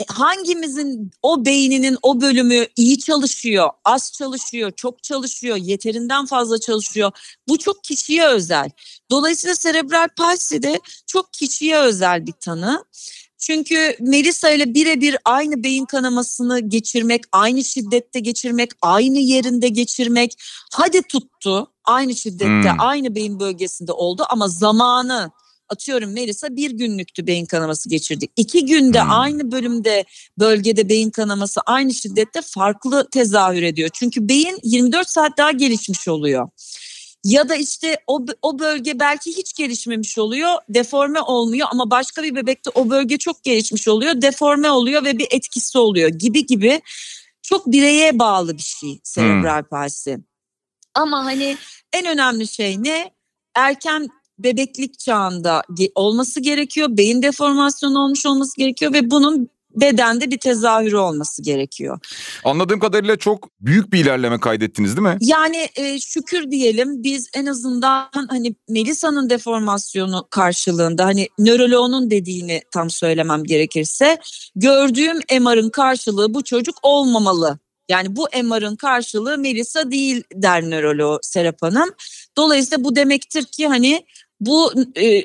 e, 0.00 0.04
hangimizin 0.08 1.10
o 1.22 1.44
beyninin 1.44 1.98
o 2.02 2.20
bölümü 2.20 2.66
iyi 2.76 2.98
çalışıyor, 2.98 3.70
az 3.84 4.12
çalışıyor, 4.12 4.72
çok 4.76 5.02
çalışıyor, 5.02 5.56
yeterinden 5.56 6.26
fazla 6.26 6.58
çalışıyor. 6.58 7.12
Bu 7.48 7.58
çok 7.58 7.84
kişiye 7.84 8.26
özel. 8.26 8.70
Dolayısıyla 9.10 9.54
serebral 9.54 10.08
palsi 10.16 10.62
de 10.62 10.80
çok 11.06 11.32
kişiye 11.32 11.78
özel 11.78 12.26
bir 12.26 12.32
tanı. 12.32 12.84
Çünkü 13.38 13.96
Melisa 14.00 14.50
ile 14.50 14.74
birebir 14.74 15.16
aynı 15.24 15.62
beyin 15.62 15.84
kanamasını 15.84 16.60
geçirmek, 16.60 17.24
aynı 17.32 17.64
şiddette 17.64 18.20
geçirmek, 18.20 18.70
aynı 18.82 19.18
yerinde 19.18 19.68
geçirmek 19.68 20.34
hadi 20.72 21.02
tuttu. 21.02 21.72
Aynı 21.90 22.16
şiddette, 22.16 22.70
hmm. 22.70 22.80
aynı 22.80 23.14
beyin 23.14 23.40
bölgesinde 23.40 23.92
oldu 23.92 24.24
ama 24.30 24.48
zamanı 24.48 25.30
atıyorum 25.68 26.12
Melisa 26.12 26.56
bir 26.56 26.70
günlüktü 26.70 27.26
beyin 27.26 27.46
kanaması 27.46 27.88
geçirdi. 27.88 28.26
İki 28.36 28.66
günde 28.66 29.02
hmm. 29.02 29.10
aynı 29.10 29.52
bölümde 29.52 30.04
bölgede 30.38 30.88
beyin 30.88 31.10
kanaması 31.10 31.60
aynı 31.66 31.94
şiddette 31.94 32.40
farklı 32.42 33.08
tezahür 33.10 33.62
ediyor. 33.62 33.90
Çünkü 33.92 34.28
beyin 34.28 34.58
24 34.62 35.08
saat 35.08 35.38
daha 35.38 35.50
gelişmiş 35.50 36.08
oluyor. 36.08 36.48
Ya 37.24 37.48
da 37.48 37.56
işte 37.56 37.96
o, 38.06 38.26
o 38.42 38.58
bölge 38.58 38.98
belki 38.98 39.36
hiç 39.36 39.54
gelişmemiş 39.54 40.18
oluyor, 40.18 40.54
deforme 40.68 41.20
olmuyor 41.20 41.68
ama 41.70 41.90
başka 41.90 42.22
bir 42.22 42.34
bebekte 42.34 42.70
o 42.74 42.90
bölge 42.90 43.18
çok 43.18 43.44
gelişmiş 43.44 43.88
oluyor, 43.88 44.22
deforme 44.22 44.70
oluyor 44.70 45.04
ve 45.04 45.18
bir 45.18 45.26
etkisi 45.30 45.78
oluyor 45.78 46.08
gibi 46.08 46.46
gibi 46.46 46.80
çok 47.42 47.66
bireye 47.66 48.18
bağlı 48.18 48.58
bir 48.58 48.62
şey 48.62 49.00
serebral 49.04 49.60
hmm. 49.60 49.68
palsi. 49.68 50.18
Ama 51.00 51.24
hani 51.24 51.56
en 51.92 52.06
önemli 52.06 52.48
şey 52.48 52.82
ne? 52.82 53.10
Erken 53.54 54.08
bebeklik 54.38 54.98
çağında 54.98 55.62
olması 55.94 56.40
gerekiyor. 56.40 56.88
Beyin 56.90 57.22
deformasyonu 57.22 57.98
olmuş 57.98 58.26
olması 58.26 58.56
gerekiyor 58.56 58.92
ve 58.92 59.10
bunun 59.10 59.50
bedende 59.74 60.30
bir 60.30 60.38
tezahürü 60.38 60.96
olması 60.96 61.42
gerekiyor. 61.42 61.98
Anladığım 62.44 62.80
kadarıyla 62.80 63.16
çok 63.16 63.48
büyük 63.60 63.92
bir 63.92 63.98
ilerleme 63.98 64.40
kaydettiniz 64.40 64.96
değil 64.96 65.08
mi? 65.08 65.18
Yani 65.20 65.68
e, 65.76 66.00
şükür 66.00 66.50
diyelim 66.50 67.02
biz 67.02 67.28
en 67.34 67.46
azından 67.46 68.08
hani 68.28 68.54
Melisa'nın 68.68 69.30
deformasyonu 69.30 70.26
karşılığında 70.30 71.04
hani 71.04 71.28
nöroloğunun 71.38 72.10
dediğini 72.10 72.62
tam 72.72 72.90
söylemem 72.90 73.44
gerekirse 73.44 74.18
gördüğüm 74.56 75.16
MR'ın 75.16 75.70
karşılığı 75.70 76.34
bu 76.34 76.44
çocuk 76.44 76.74
olmamalı. 76.82 77.58
Yani 77.90 78.16
bu 78.16 78.28
MR'ın 78.42 78.76
karşılığı 78.76 79.38
Melisa 79.38 79.90
değil 79.90 80.22
der 80.34 80.70
nöroloğu 80.70 81.18
Serap 81.22 81.62
Hanım. 81.62 81.90
Dolayısıyla 82.36 82.84
bu 82.84 82.96
demektir 82.96 83.44
ki 83.44 83.68
hani 83.68 84.06
bu 84.40 84.72
e, 84.96 85.24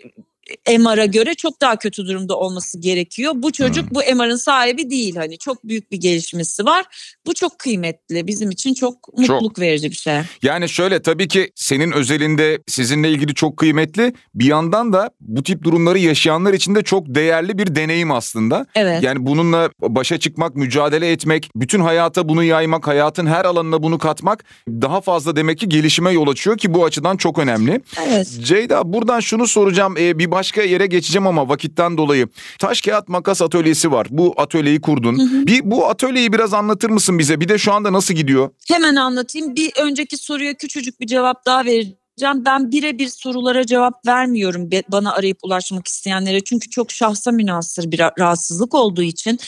MR'a 0.80 1.06
göre 1.06 1.36
çok 1.36 1.62
daha 1.62 1.76
kötü 1.76 2.08
durumda 2.08 2.38
olması 2.38 2.80
gerekiyor. 2.80 3.34
Bu 3.36 3.52
çocuk 3.52 3.90
hmm. 3.90 3.96
bu 3.96 4.16
MR'ın 4.16 4.36
sahibi 4.36 4.90
değil 4.90 5.16
hani 5.16 5.38
çok 5.38 5.64
büyük 5.64 5.92
bir 5.92 5.98
gelişmesi 5.98 6.66
var. 6.66 6.86
Bu 7.26 7.34
çok 7.34 7.60
kıymetli 7.60 8.28
bizim 8.28 8.52
için 8.52 8.74
çok 8.74 9.18
mutluluk 9.18 9.56
çok. 9.56 9.60
verici 9.60 9.92
bir 9.92 9.96
şey. 9.96 10.18
Yani 10.42 10.70
şöyle 10.70 11.02
tabii 11.02 11.28
ki 11.28 11.52
senin 11.56 11.92
özelinde 11.92 12.60
sizinle 12.68 13.10
ilgili 13.10 13.34
çok 13.34 13.58
kıymetli 13.58 14.14
bir 14.36 14.46
yandan 14.46 14.94
da 14.94 15.10
bu 15.22 15.44
tip 15.44 15.64
durumları 15.64 16.00
yaşayanlar 16.00 16.54
için 16.54 16.76
de 16.76 16.84
çok 16.84 17.04
değerli 17.08 17.58
bir 17.58 17.76
deneyim 17.76 18.12
aslında. 18.12 18.66
Evet. 18.76 19.04
Yani 19.04 19.26
bununla 19.26 19.70
başa 19.82 20.18
çıkmak, 20.18 20.56
mücadele 20.56 21.12
etmek, 21.12 21.50
bütün 21.56 21.82
hayata 21.82 22.30
bunu 22.30 22.44
yaymak, 22.44 22.88
hayatın 22.88 23.26
her 23.26 23.46
alanına 23.46 23.84
bunu 23.84 23.98
katmak 23.98 24.44
daha 24.68 25.02
fazla 25.02 25.36
demek 25.36 25.58
ki 25.58 25.70
gelişime 25.70 26.12
yol 26.12 26.28
açıyor 26.28 26.58
ki 26.58 26.74
bu 26.74 26.86
açıdan 26.86 27.18
çok 27.18 27.40
önemli. 27.40 27.82
Evet. 28.08 28.38
Ceyda 28.44 28.94
buradan 28.94 29.20
şunu 29.20 29.48
soracağım. 29.48 29.96
Ee, 30.00 30.20
bir 30.20 30.32
başka 30.36 30.62
yere 30.62 30.88
geçeceğim 30.88 31.28
ama 31.28 31.50
vakitten 31.50 31.98
dolayı. 31.98 32.28
Taş 32.60 32.82
kağıt 32.82 33.10
makas 33.10 33.42
atölyesi 33.42 33.92
var. 33.92 34.08
Bu 34.10 34.34
atölyeyi 34.38 34.82
kurdun. 34.82 35.20
Hı 35.20 35.24
hı. 35.24 35.48
Bir 35.48 35.72
bu 35.72 35.88
atölyeyi 35.88 36.34
biraz 36.34 36.54
anlatır 36.54 36.90
mısın 36.90 37.20
bize? 37.20 37.40
Bir 37.40 37.50
de 37.50 37.58
şu 37.58 37.74
anda 37.74 37.94
nasıl 37.94 38.14
gidiyor? 38.14 38.50
Hemen 38.68 38.96
anlatayım. 38.96 39.56
Bir 39.56 39.72
önceki 39.82 40.18
soruya 40.18 40.54
küçücük 40.54 41.00
bir 41.00 41.08
cevap 41.08 41.46
daha 41.46 41.66
vereceğim 41.66 42.46
ben 42.46 42.72
birebir 42.72 43.08
sorulara 43.08 43.66
cevap 43.66 44.08
vermiyorum 44.08 44.70
bana 44.92 45.14
arayıp 45.14 45.38
ulaşmak 45.44 45.88
isteyenlere 45.88 46.42
çünkü 46.44 46.70
çok 46.70 46.92
şahsa 46.92 47.32
münasır 47.32 47.92
bir 47.92 48.00
rahatsızlık 48.20 48.74
olduğu 48.74 49.04
için. 49.04 49.40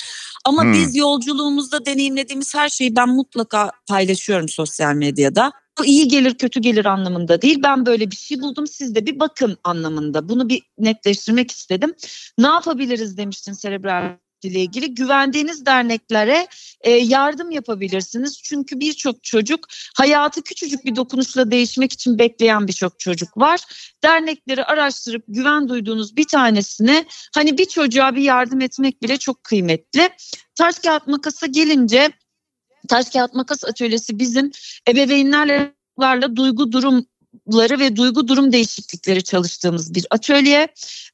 Ama 0.46 0.64
hmm. 0.64 0.74
biz 0.74 0.96
yolculuğumuzda 0.96 1.86
deneyimlediğimiz 1.86 2.56
her 2.56 2.70
şeyi 2.70 2.96
ben 2.96 3.10
mutlaka 3.10 3.72
paylaşıyorum 3.88 4.50
sosyal 4.50 4.94
medyada. 4.94 5.52
Bu 5.80 5.86
iyi 5.86 6.08
gelir 6.08 6.34
kötü 6.34 6.60
gelir 6.60 6.86
anlamında 6.86 7.42
değil. 7.42 7.60
Ben 7.64 7.86
böyle 7.86 8.12
bir 8.12 8.16
şey 8.16 8.42
buldum 8.42 8.68
siz 8.68 8.96
de 8.96 9.06
bir 9.06 9.20
bakın 9.20 9.58
anlamında. 9.64 10.30
Bunu 10.30 10.50
bir 10.50 10.62
netleştirmek 10.78 11.52
istedim. 11.52 11.94
Ne 12.38 12.48
yapabiliriz 12.48 13.18
demiştin 13.18 13.54
serebral 13.54 14.18
ile 14.44 14.60
ilgili 14.60 14.96
güvendiğiniz 14.96 15.66
derneklere 15.66 16.48
e, 16.82 16.92
yardım 16.92 17.52
yapabilirsiniz. 17.52 18.42
Çünkü 18.44 18.80
birçok 18.80 19.24
çocuk 19.24 19.68
hayatı 19.96 20.42
küçücük 20.42 20.86
bir 20.86 20.96
dokunuşla 20.96 21.52
değişmek 21.52 21.94
için 21.94 22.20
bekleyen 22.20 22.68
birçok 22.68 23.00
çocuk 23.00 23.38
var. 23.38 23.60
Dernekleri 24.04 24.64
araştırıp 24.64 25.24
güven 25.28 25.70
duyduğunuz 25.70 26.18
bir 26.18 26.28
tanesine 26.28 27.06
hani 27.36 27.58
bir 27.58 27.66
çocuğa 27.66 28.16
bir 28.16 28.22
yardım 28.22 28.62
etmek 28.62 29.02
bile 29.02 29.18
çok 29.18 29.44
kıymetli. 29.44 30.10
Taş 30.56 30.80
kağıt 30.80 31.08
makasa 31.08 31.48
gelince 31.48 32.12
Taş 32.88 33.10
Kağıt 33.10 33.34
Makas 33.34 33.64
Atölyesi 33.64 34.20
bizim 34.20 34.52
ebeveynlerle 34.90 35.74
duygu 36.36 36.72
durumları 36.72 37.80
ve 37.80 37.96
duygu 37.96 38.28
durum 38.28 38.52
değişiklikleri 38.52 39.24
çalıştığımız 39.24 39.96
bir 39.96 40.06
atölye. 40.10 40.68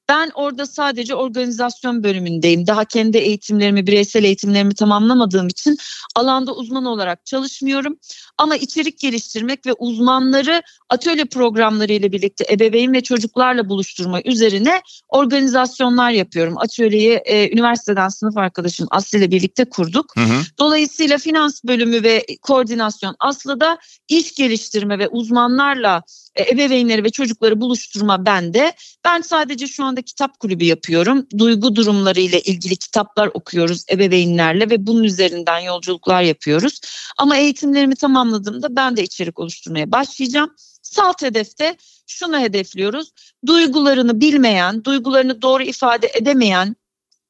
Ben 0.10 0.32
orada 0.34 0.66
sadece 0.66 1.16
organizasyon 1.16 2.04
bölümündeyim. 2.04 2.68
Daha 2.68 2.86
kendi 2.86 3.18
eğitimlerimi, 3.18 3.88
bireysel 3.88 4.24
eğitimlerimi 4.24 4.76
tamamlamadığım 4.76 5.48
için 5.48 5.78
alanda 6.16 6.56
uzman 6.56 6.86
olarak 6.86 7.26
çalışmıyorum. 7.26 7.98
Ama 8.38 8.56
içerik 8.56 9.00
geliştirmek 9.00 9.66
ve 9.66 9.74
uzmanları 9.74 10.64
atölye 10.90 11.26
programları 11.26 11.94
ile 11.94 12.12
birlikte 12.12 12.46
ebeveyn 12.52 12.94
ve 12.94 13.02
çocuklarla 13.02 13.70
buluşturma 13.70 14.22
üzerine 14.22 14.82
organizasyonlar 15.10 16.12
yapıyorum. 16.12 16.58
Atölyeyi 16.58 17.14
e, 17.26 17.54
üniversiteden 17.54 18.10
sınıf 18.10 18.38
arkadaşım 18.38 18.88
Aslı 18.92 19.18
ile 19.18 19.32
birlikte 19.32 19.66
kurduk. 19.66 20.06
Hı 20.18 20.24
hı. 20.24 20.42
Dolayısıyla 20.60 21.18
finans 21.18 21.64
bölümü 21.64 22.04
ve 22.04 22.26
koordinasyon 22.42 23.16
Aslı 23.20 23.60
da 23.60 23.78
iş 24.08 24.36
geliştirme 24.36 25.00
ve 25.00 25.08
uzmanlarla 25.08 26.04
ebeveynleri 26.40 27.04
ve 27.04 27.10
çocukları 27.10 27.62
buluşturma 27.62 28.26
bende. 28.26 28.74
Ben 29.06 29.22
sadece 29.22 29.68
şu 29.68 29.84
anda 29.84 30.02
kitap 30.02 30.40
kulübü 30.40 30.66
yapıyorum. 30.66 31.28
Duygu 31.38 31.76
durumları 31.76 32.20
ile 32.20 32.42
ilgili 32.42 32.76
kitaplar 32.76 33.30
okuyoruz 33.34 33.86
ebeveynlerle 33.92 34.70
ve 34.70 34.88
bunun 34.88 35.04
üzerinden 35.04 35.60
yolculuklar 35.60 36.22
yapıyoruz. 36.22 36.82
Ama 37.18 37.38
eğitimlerimi 37.38 37.96
tamamladığımda 37.96 38.76
ben 38.76 38.98
de 38.98 39.04
içerik 39.04 39.40
oluşturmaya 39.40 39.92
başlayacağım. 39.92 40.50
Salt 40.82 41.22
hedefte 41.22 41.78
şunu 42.08 42.40
hedefliyoruz. 42.40 43.12
Duygularını 43.46 44.22
bilmeyen, 44.22 44.84
duygularını 44.84 45.42
doğru 45.42 45.64
ifade 45.64 46.12
edemeyen 46.14 46.76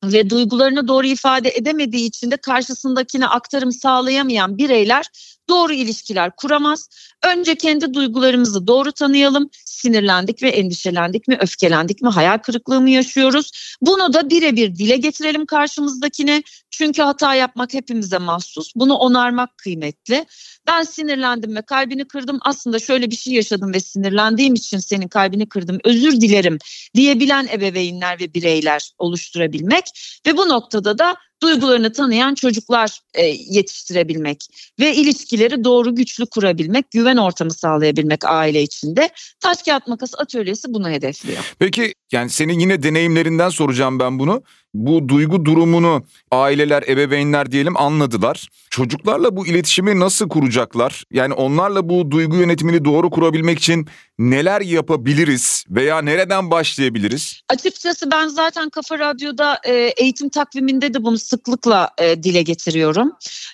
ve 0.03 0.29
duygularını 0.29 0.87
doğru 0.87 1.07
ifade 1.07 1.49
edemediği 1.49 2.07
için 2.07 2.31
de 2.31 2.37
karşısındakine 2.37 3.27
aktarım 3.27 3.71
sağlayamayan 3.71 4.57
bireyler 4.57 5.05
doğru 5.49 5.73
ilişkiler 5.73 6.35
kuramaz. 6.35 6.89
Önce 7.25 7.55
kendi 7.55 7.93
duygularımızı 7.93 8.67
doğru 8.67 8.91
tanıyalım. 8.91 9.49
Sinirlendik 9.65 10.43
ve 10.43 10.49
endişelendik 10.49 11.27
mi, 11.27 11.37
öfkelendik 11.41 12.01
mi, 12.01 12.09
hayal 12.09 12.37
kırıklığı 12.37 12.81
mı 12.81 12.89
yaşıyoruz? 12.89 13.51
Bunu 13.81 14.13
da 14.13 14.29
birebir 14.29 14.75
dile 14.75 14.97
getirelim 14.97 15.45
karşımızdakine. 15.45 16.43
Çünkü 16.71 17.01
hata 17.01 17.35
yapmak 17.35 17.73
hepimize 17.73 18.17
mahsus. 18.17 18.71
Bunu 18.75 18.93
onarmak 18.93 19.57
kıymetli. 19.57 20.25
Ben 20.67 20.83
sinirlendim 20.83 21.55
ve 21.55 21.61
kalbini 21.61 22.05
kırdım. 22.05 22.39
Aslında 22.41 22.79
şöyle 22.79 23.11
bir 23.11 23.15
şey 23.15 23.33
yaşadım 23.33 23.73
ve 23.73 23.79
sinirlendiğim 23.79 24.53
için 24.53 24.77
senin 24.77 25.07
kalbini 25.07 25.49
kırdım. 25.49 25.77
Özür 25.83 26.21
dilerim 26.21 26.57
diyebilen 26.95 27.47
ebeveynler 27.47 28.19
ve 28.19 28.33
bireyler 28.33 28.91
oluşturabilmek 28.97 29.83
ve 30.27 30.37
bu 30.37 30.49
noktada 30.49 30.97
da 30.97 31.15
duygularını 31.43 31.93
tanıyan 31.93 32.35
çocuklar 32.35 32.99
e, 33.13 33.25
yetiştirebilmek 33.25 34.47
ve 34.79 34.95
ilişkileri 34.95 35.63
doğru 35.63 35.95
güçlü 35.95 36.25
kurabilmek, 36.25 36.91
güven 36.91 37.17
ortamı 37.17 37.53
sağlayabilmek 37.53 38.25
aile 38.25 38.61
içinde. 38.61 39.09
Taş 39.39 39.63
kağıt 39.63 39.87
makas 39.87 40.13
atölyesi 40.17 40.73
bunu 40.73 40.89
hedefliyor. 40.89 41.55
Peki 41.59 41.93
yani 42.11 42.29
senin 42.29 42.59
yine 42.59 42.83
deneyimlerinden 42.83 43.49
soracağım 43.49 43.99
ben 43.99 44.19
bunu 44.19 44.43
bu 44.73 45.09
duygu 45.09 45.45
durumunu 45.45 46.03
aileler, 46.31 46.83
ebeveynler 46.87 47.51
diyelim 47.51 47.77
anladılar. 47.77 48.47
Çocuklarla 48.69 49.35
bu 49.35 49.47
iletişimi 49.47 49.99
nasıl 49.99 50.29
kuracaklar? 50.29 51.03
Yani 51.11 51.33
onlarla 51.33 51.89
bu 51.89 52.11
duygu 52.11 52.35
yönetimini 52.35 52.85
doğru 52.85 53.09
kurabilmek 53.09 53.59
için 53.59 53.87
neler 54.19 54.61
yapabiliriz 54.61 55.65
veya 55.69 56.01
nereden 56.01 56.51
başlayabiliriz? 56.51 57.41
Açıkçası 57.49 58.11
ben 58.11 58.27
zaten 58.27 58.69
Kafa 58.69 58.99
Radyo'da 58.99 59.59
e, 59.65 59.73
eğitim 59.73 60.29
takviminde 60.29 60.93
de 60.93 61.03
bunu 61.03 61.17
sıklıkla 61.17 61.89
e, 61.97 62.23
dile 62.23 62.41
getiriyorum. 62.41 63.11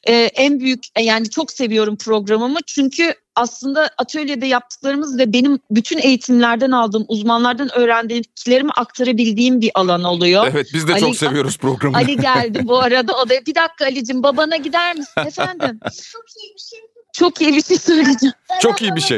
E, 0.08 0.14
en 0.14 0.60
büyük 0.60 0.84
yani 1.00 1.30
çok 1.30 1.52
seviyorum 1.52 1.98
programımı 1.98 2.60
çünkü 2.68 3.14
aslında 3.40 3.90
atölyede 3.98 4.46
yaptıklarımız 4.46 5.18
ve 5.18 5.34
benim 5.34 5.60
bütün 5.72 5.98
eğitimlerden 5.98 6.72
aldığım 6.72 7.06
uzmanlardan 7.08 7.70
öğrendiklerimi 7.76 8.72
aktarabildiğim 8.72 9.62
bir 9.62 9.72
alan 9.74 10.04
oluyor. 10.04 10.48
Evet 10.52 10.68
biz 10.74 10.88
de 10.88 10.92
Ali, 10.92 11.02
çok 11.02 11.16
seviyoruz 11.16 11.58
programı. 11.62 11.98
Ali 11.98 12.18
geldi 12.18 12.60
bu 12.64 12.80
arada 12.80 13.14
o 13.14 13.30
da 13.30 13.34
bir 13.46 13.56
dakika 13.56 13.86
Ali'cim 13.86 14.24
babana 14.24 14.58
gider 14.58 14.96
misin 14.96 15.22
efendim? 15.28 15.80
Çok 15.84 16.24
iyi 16.44 16.54
bir 16.56 16.60
şey. 16.60 16.80
Çok 17.14 17.42
iyi 17.42 17.56
bir 17.56 17.64
şey 17.64 17.78
söyleyeceğim. 17.78 18.34
Çok 18.62 18.82
iyi 18.82 18.96
bir 18.96 19.02
şey. 19.02 19.18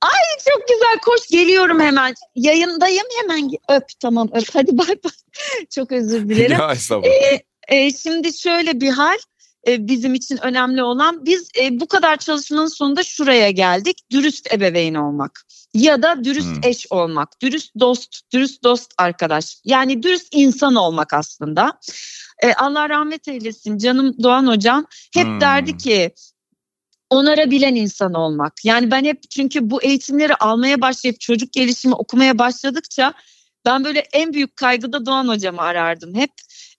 Ay 0.00 0.20
çok 0.50 0.68
güzel 0.68 0.98
koş 1.04 1.28
geliyorum 1.28 1.80
hemen. 1.80 2.14
Yayındayım 2.34 3.06
hemen 3.20 3.50
öp 3.68 3.84
tamam 4.00 4.28
öp 4.32 4.48
hadi 4.54 4.78
bay 4.78 4.88
bay. 4.88 5.12
çok 5.70 5.92
özür 5.92 6.28
dilerim. 6.28 6.58
Ya 6.58 6.72
estağfurullah. 6.72 7.12
Ee, 7.12 7.42
e, 7.68 7.92
şimdi 7.92 8.38
şöyle 8.38 8.80
bir 8.80 8.90
hal 8.90 9.16
e, 9.68 9.88
bizim 9.88 10.14
için 10.14 10.38
önemli 10.42 10.82
olan 10.82 11.26
biz 11.26 11.50
e, 11.60 11.80
bu 11.80 11.86
kadar 11.86 12.16
çalışmanın 12.16 12.66
sonunda 12.66 13.02
şuraya 13.02 13.50
geldik. 13.50 13.98
Dürüst 14.10 14.52
ebeveyn 14.52 14.94
olmak 14.94 15.46
ya 15.74 16.02
da 16.02 16.24
dürüst 16.24 16.54
hmm. 16.54 16.60
eş 16.62 16.86
olmak, 16.90 17.42
dürüst 17.42 17.72
dost, 17.80 18.32
dürüst 18.32 18.64
dost 18.64 18.94
arkadaş. 18.98 19.60
Yani 19.64 20.02
dürüst 20.02 20.28
insan 20.32 20.74
olmak 20.74 21.14
aslında. 21.14 21.78
E, 22.42 22.54
Allah 22.54 22.88
rahmet 22.88 23.28
eylesin 23.28 23.78
canım 23.78 24.14
Doğan 24.22 24.46
hocam 24.46 24.86
hep 25.14 25.26
hmm. 25.26 25.40
derdi 25.40 25.76
ki 25.76 26.14
onarabilen 27.10 27.74
insan 27.74 28.14
olmak. 28.14 28.64
Yani 28.64 28.90
ben 28.90 29.04
hep 29.04 29.30
çünkü 29.30 29.70
bu 29.70 29.82
eğitimleri 29.82 30.34
almaya 30.34 30.80
başlayıp 30.80 31.20
çocuk 31.20 31.52
gelişimi 31.52 31.94
okumaya 31.94 32.38
başladıkça 32.38 33.14
ben 33.66 33.84
böyle 33.84 33.98
en 33.98 34.32
büyük 34.32 34.56
kaygıda 34.56 35.06
Doğan 35.06 35.28
hocamı 35.28 35.60
arardım 35.60 36.14
hep. 36.14 36.30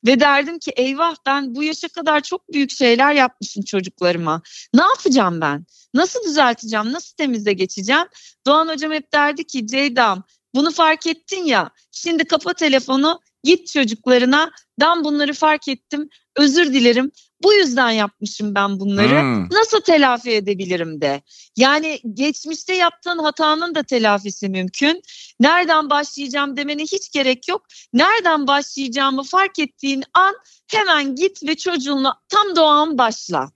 Ve 0.05 0.19
derdim 0.19 0.59
ki 0.59 0.71
eyvah 0.71 1.15
ben 1.25 1.55
bu 1.55 1.63
yaşa 1.63 1.87
kadar 1.87 2.21
çok 2.21 2.53
büyük 2.53 2.71
şeyler 2.71 3.13
yapmışım 3.13 3.63
çocuklarıma. 3.63 4.41
Ne 4.73 4.81
yapacağım 4.81 5.41
ben? 5.41 5.65
Nasıl 5.93 6.23
düzelteceğim? 6.23 6.93
Nasıl 6.93 7.15
temize 7.15 7.53
geçeceğim? 7.53 8.07
Doğan 8.47 8.67
hocam 8.67 8.91
hep 8.91 9.13
derdi 9.13 9.43
ki 9.43 9.67
Ceyda'm 9.67 10.23
bunu 10.55 10.71
fark 10.71 11.07
ettin 11.07 11.45
ya 11.45 11.69
şimdi 11.91 12.25
kapa 12.25 12.53
telefonu 12.53 13.19
Git 13.43 13.67
çocuklarına 13.67 14.51
ben 14.79 15.03
bunları 15.03 15.33
fark 15.33 15.67
ettim 15.67 16.09
özür 16.35 16.73
dilerim 16.73 17.11
bu 17.43 17.53
yüzden 17.53 17.89
yapmışım 17.89 18.55
ben 18.55 18.79
bunları. 18.79 19.21
Hmm. 19.21 19.49
Nasıl 19.51 19.81
telafi 19.81 20.31
edebilirim 20.31 21.01
de. 21.01 21.21
Yani 21.57 21.99
geçmişte 22.13 22.75
yaptığın 22.75 23.19
hatanın 23.19 23.75
da 23.75 23.83
telafisi 23.83 24.49
mümkün. 24.49 25.01
Nereden 25.39 25.89
başlayacağım 25.89 26.57
demene 26.57 26.83
hiç 26.83 27.11
gerek 27.11 27.47
yok. 27.47 27.65
Nereden 27.93 28.47
başlayacağımı 28.47 29.23
fark 29.23 29.59
ettiğin 29.59 30.03
an 30.13 30.35
hemen 30.67 31.15
git 31.15 31.43
ve 31.47 31.55
çocuğunla 31.55 32.13
tam 32.29 32.55
doğan 32.55 32.97
başla. 32.97 33.51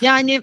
Yani 0.00 0.42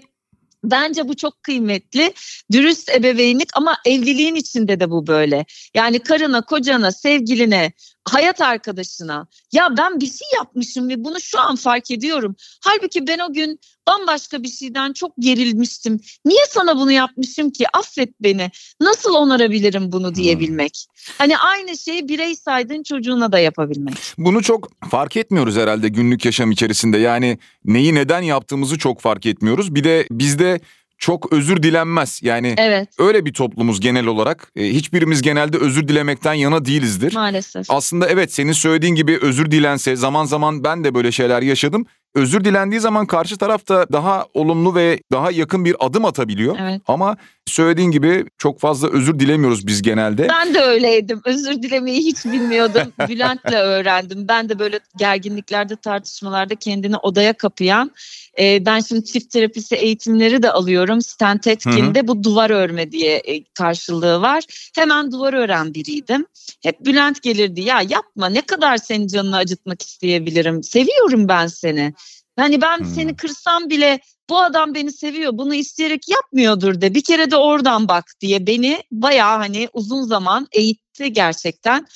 Bence 0.64 1.08
bu 1.08 1.16
çok 1.16 1.42
kıymetli. 1.42 2.14
Dürüst 2.52 2.88
ebeveynlik 2.88 3.48
ama 3.54 3.76
evliliğin 3.84 4.34
içinde 4.34 4.80
de 4.80 4.90
bu 4.90 5.06
böyle. 5.06 5.44
Yani 5.74 5.98
karına, 5.98 6.42
kocana, 6.42 6.92
sevgiline, 6.92 7.72
hayat 8.12 8.40
arkadaşına 8.40 9.26
ya 9.52 9.68
ben 9.78 10.00
bir 10.00 10.06
şey 10.06 10.28
yapmışım 10.36 10.88
ve 10.88 11.04
bunu 11.04 11.20
şu 11.20 11.40
an 11.40 11.56
fark 11.56 11.90
ediyorum. 11.90 12.36
Halbuki 12.64 13.06
ben 13.06 13.18
o 13.18 13.32
gün 13.32 13.60
bambaşka 13.88 14.42
bir 14.42 14.48
şeyden 14.48 14.92
çok 14.92 15.12
gerilmiştim. 15.18 16.00
Niye 16.24 16.42
sana 16.48 16.76
bunu 16.76 16.92
yapmışım 16.92 17.50
ki? 17.50 17.66
Affet 17.72 18.10
beni. 18.20 18.50
Nasıl 18.80 19.14
onarabilirim 19.14 19.92
bunu 19.92 20.14
diyebilmek. 20.14 20.86
Hani 21.18 21.38
aynı 21.38 21.78
şeyi 21.78 22.08
birey 22.08 22.36
saydığın 22.36 22.82
çocuğuna 22.82 23.32
da 23.32 23.38
yapabilmek. 23.38 23.94
Bunu 24.18 24.42
çok 24.42 24.68
fark 24.90 25.16
etmiyoruz 25.16 25.56
herhalde 25.56 25.88
günlük 25.88 26.24
yaşam 26.24 26.50
içerisinde. 26.50 26.98
Yani 26.98 27.38
neyi 27.64 27.94
neden 27.94 28.22
yaptığımızı 28.22 28.78
çok 28.78 29.00
fark 29.00 29.26
etmiyoruz. 29.26 29.74
Bir 29.74 29.84
de 29.84 30.06
bizde 30.10 30.60
çok 31.00 31.32
özür 31.32 31.62
dilenmez. 31.62 32.20
Yani 32.22 32.54
evet. 32.58 32.88
öyle 32.98 33.24
bir 33.24 33.32
toplumuz 33.32 33.80
genel 33.80 34.06
olarak. 34.06 34.52
E, 34.56 34.64
hiçbirimiz 34.64 35.22
genelde 35.22 35.58
özür 35.58 35.88
dilemekten 35.88 36.34
yana 36.34 36.64
değilizdir. 36.64 37.14
Maalesef. 37.14 37.70
Aslında 37.70 38.08
evet 38.08 38.32
senin 38.32 38.52
söylediğin 38.52 38.94
gibi 38.94 39.18
özür 39.22 39.50
dilense 39.50 39.96
zaman 39.96 40.24
zaman 40.24 40.64
ben 40.64 40.84
de 40.84 40.94
böyle 40.94 41.12
şeyler 41.12 41.42
yaşadım. 41.42 41.86
Özür 42.14 42.44
dilendiği 42.44 42.80
zaman 42.80 43.06
karşı 43.06 43.36
taraf 43.36 43.68
da 43.68 43.86
daha 43.92 44.26
olumlu 44.34 44.74
ve 44.74 45.00
daha 45.12 45.30
yakın 45.30 45.64
bir 45.64 45.76
adım 45.80 46.04
atabiliyor. 46.04 46.56
Evet. 46.60 46.80
Ama 46.86 47.16
söylediğin 47.46 47.90
gibi 47.90 48.24
çok 48.38 48.60
fazla 48.60 48.88
özür 48.88 49.18
dilemiyoruz 49.18 49.66
biz 49.66 49.82
genelde. 49.82 50.28
Ben 50.28 50.54
de 50.54 50.60
öyleydim. 50.60 51.20
Özür 51.24 51.62
dilemeyi 51.62 51.98
hiç 51.98 52.24
bilmiyordum. 52.24 52.92
Bülent'le 53.08 53.52
öğrendim. 53.52 54.28
Ben 54.28 54.48
de 54.48 54.58
böyle 54.58 54.80
gerginliklerde, 54.98 55.76
tartışmalarda 55.76 56.54
kendini 56.54 56.96
odaya 56.96 57.32
kapayan 57.32 57.90
e, 58.38 58.66
ben 58.66 58.80
şimdi 58.80 59.04
çift 59.04 59.30
terapisi 59.30 59.74
eğitimleri 59.74 60.42
de 60.42 60.52
alıyorum. 60.52 61.02
Stent 61.02 61.46
Etkin'de 61.46 62.08
bu 62.08 62.24
duvar 62.24 62.50
örme 62.50 62.92
diye 62.92 63.16
e, 63.16 63.44
karşılığı 63.44 64.20
var. 64.20 64.44
Hemen 64.74 65.12
duvar 65.12 65.32
ören 65.32 65.74
biriydim. 65.74 66.26
Hep 66.62 66.80
Bülent 66.86 67.22
gelirdi 67.22 67.60
ya 67.60 67.82
yapma 67.88 68.28
ne 68.28 68.40
kadar 68.40 68.76
senin 68.76 69.06
canını 69.06 69.36
acıtmak 69.36 69.82
isteyebilirim. 69.82 70.62
Seviyorum 70.62 71.28
ben 71.28 71.46
seni. 71.46 71.94
Hani 72.36 72.60
ben 72.60 72.78
hmm. 72.78 72.94
seni 72.94 73.16
kırsam 73.16 73.70
bile 73.70 74.00
bu 74.30 74.40
adam 74.40 74.74
beni 74.74 74.92
seviyor 74.92 75.32
bunu 75.34 75.54
isteyerek 75.54 76.08
yapmıyordur 76.08 76.80
de 76.80 76.94
bir 76.94 77.04
kere 77.04 77.30
de 77.30 77.36
oradan 77.36 77.88
bak 77.88 78.04
diye 78.20 78.46
beni 78.46 78.82
bayağı 78.92 79.36
hani 79.36 79.68
uzun 79.72 80.02
zaman 80.02 80.48
eğitti 80.52 81.12
gerçekten. 81.12 81.86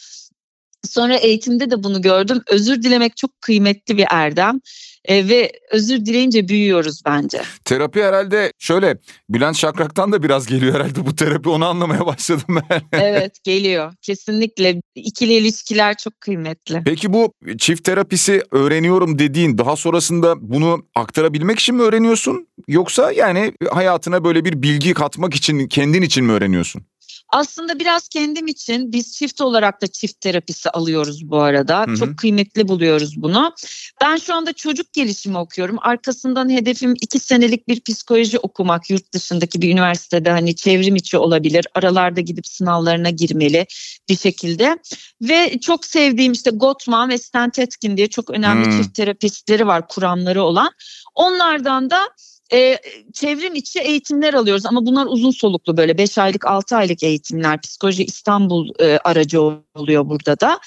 Sonra 0.85 1.17
eğitimde 1.17 1.71
de 1.71 1.83
bunu 1.83 2.03
gördüm. 2.03 2.43
Özür 2.50 2.83
dilemek 2.83 3.17
çok 3.17 3.41
kıymetli 3.41 3.97
bir 3.97 4.07
erdem 4.11 4.61
e, 5.04 5.28
ve 5.28 5.52
özür 5.70 6.06
dileyince 6.06 6.49
büyüyoruz 6.49 7.02
bence. 7.06 7.42
Terapi 7.64 8.02
herhalde 8.02 8.52
şöyle 8.58 8.96
Bülent 9.28 9.56
Şakrak'tan 9.56 10.12
da 10.12 10.23
biraz 10.23 10.46
geliyor 10.46 10.75
herhalde 10.75 11.06
bu 11.06 11.16
terapi 11.16 11.49
onu 11.49 11.66
anlamaya 11.66 12.06
başladım 12.06 12.58
ben. 12.70 12.82
evet 12.92 13.44
geliyor 13.44 13.92
kesinlikle 14.02 14.80
ikili 14.94 15.32
ilişkiler 15.32 15.96
çok 15.96 16.20
kıymetli. 16.20 16.82
Peki 16.84 17.12
bu 17.12 17.32
çift 17.58 17.84
terapisi 17.84 18.42
öğreniyorum 18.50 19.18
dediğin 19.18 19.58
daha 19.58 19.76
sonrasında 19.76 20.34
bunu 20.50 20.87
aktarabilmek 20.94 21.58
için 21.58 21.75
mi 21.75 21.82
öğreniyorsun 21.82 22.49
yoksa 22.68 23.12
yani 23.12 23.52
hayatına 23.70 24.25
böyle 24.25 24.44
bir 24.44 24.62
bilgi 24.62 24.94
katmak 24.94 25.34
için 25.34 25.68
kendin 25.68 26.02
için 26.02 26.25
mi 26.25 26.32
öğreniyorsun? 26.32 26.82
Aslında 27.28 27.78
biraz 27.78 28.09
kendim 28.09 28.47
için 28.47 28.93
biz 28.93 29.16
çift 29.16 29.40
olarak 29.40 29.83
da 29.83 29.87
çift 29.87 30.21
terapisi 30.21 30.71
alıyoruz 30.71 31.31
bu 31.31 31.38
arada. 31.38 31.81
Hı 31.87 31.90
hı. 31.90 31.97
Çok 31.97 32.19
kıymetli 32.19 32.69
buluyoruz 32.69 33.23
bunu. 33.23 33.54
Ben 34.00 34.16
şu 34.16 34.35
anda 34.35 34.52
çocuk 34.52 34.93
gelişimi 34.93 35.38
okuyorum. 35.38 35.76
Arkasından 35.81 36.50
hedefim 36.50 36.95
iki 37.00 37.19
senelik 37.19 37.69
bir 37.69 37.81
psikoloji 37.81 38.38
okumak 38.38 38.90
yurt 38.90 39.12
dışındaki 39.12 39.62
bir 39.62 39.73
üniversitede 39.73 40.31
hani 40.31 40.57
çevrim 40.57 40.97
içi 40.97 41.19
olabilir. 41.19 41.66
Aralarda 41.75 42.21
gidip 42.21 42.47
sınavlarına 42.47 43.11
girmeli 43.11 43.66
bir 44.09 44.16
şekilde. 44.16 44.79
Ve 45.22 45.61
çok 45.61 45.85
sevdiğim 45.85 46.33
işte 46.33 46.51
Gottman 46.51 47.09
ve 47.09 47.18
Stan 47.18 47.51
Tetkin 47.51 47.96
diye 47.96 48.09
çok 48.09 48.31
önemli 48.31 48.66
hmm. 48.66 48.83
çift 48.83 48.94
terapistleri 48.94 49.66
var 49.66 49.88
kuramları 49.88 50.42
olan. 50.42 50.70
Onlardan 51.14 51.90
da 51.90 52.09
e, 52.55 52.79
çevrim 53.12 53.55
içi 53.55 53.81
eğitimler 53.81 54.35
alıyoruz 54.35 54.67
ama 54.67 54.87
bunlar 54.87 55.07
uzun 55.07 55.31
soluklu 55.31 55.77
böyle 55.77 55.99
5 55.99 56.19
aylık 56.19 56.47
6 56.47 56.77
aylık 56.77 57.03
eğitimler 57.03 57.61
psikoloji 57.61 58.05
İstanbul 58.05 58.69
e, 58.79 58.99
aracı 58.99 59.40
oluyor 59.75 60.09
burada 60.09 60.40
da. 60.40 60.61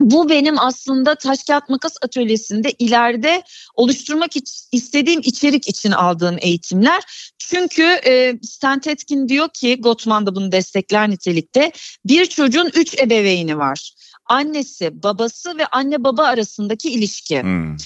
Bu 0.00 0.28
benim 0.28 0.58
aslında 0.58 1.14
taş 1.14 1.44
kağıt 1.44 1.68
makas 1.68 1.96
atölyesinde 2.02 2.72
ileride 2.78 3.42
oluşturmak 3.74 4.30
istediğim 4.72 5.20
içerik 5.24 5.68
için 5.68 5.90
aldığım 5.90 6.36
eğitimler. 6.40 7.32
Çünkü 7.38 7.82
e, 7.82 8.38
Stan 8.42 8.80
diyor 9.28 9.48
ki 9.48 9.80
Gottman 9.80 10.26
da 10.26 10.34
bunu 10.34 10.52
destekler 10.52 11.10
nitelikte 11.10 11.72
bir 12.04 12.26
çocuğun 12.26 12.70
üç 12.74 12.98
ebeveyni 12.98 13.58
var 13.58 13.94
annesi, 14.30 15.02
babası 15.02 15.58
ve 15.58 15.66
anne 15.66 16.04
baba 16.04 16.24
arasındaki 16.24 16.90
ilişki. 16.90 17.42
Hmm. 17.42 17.76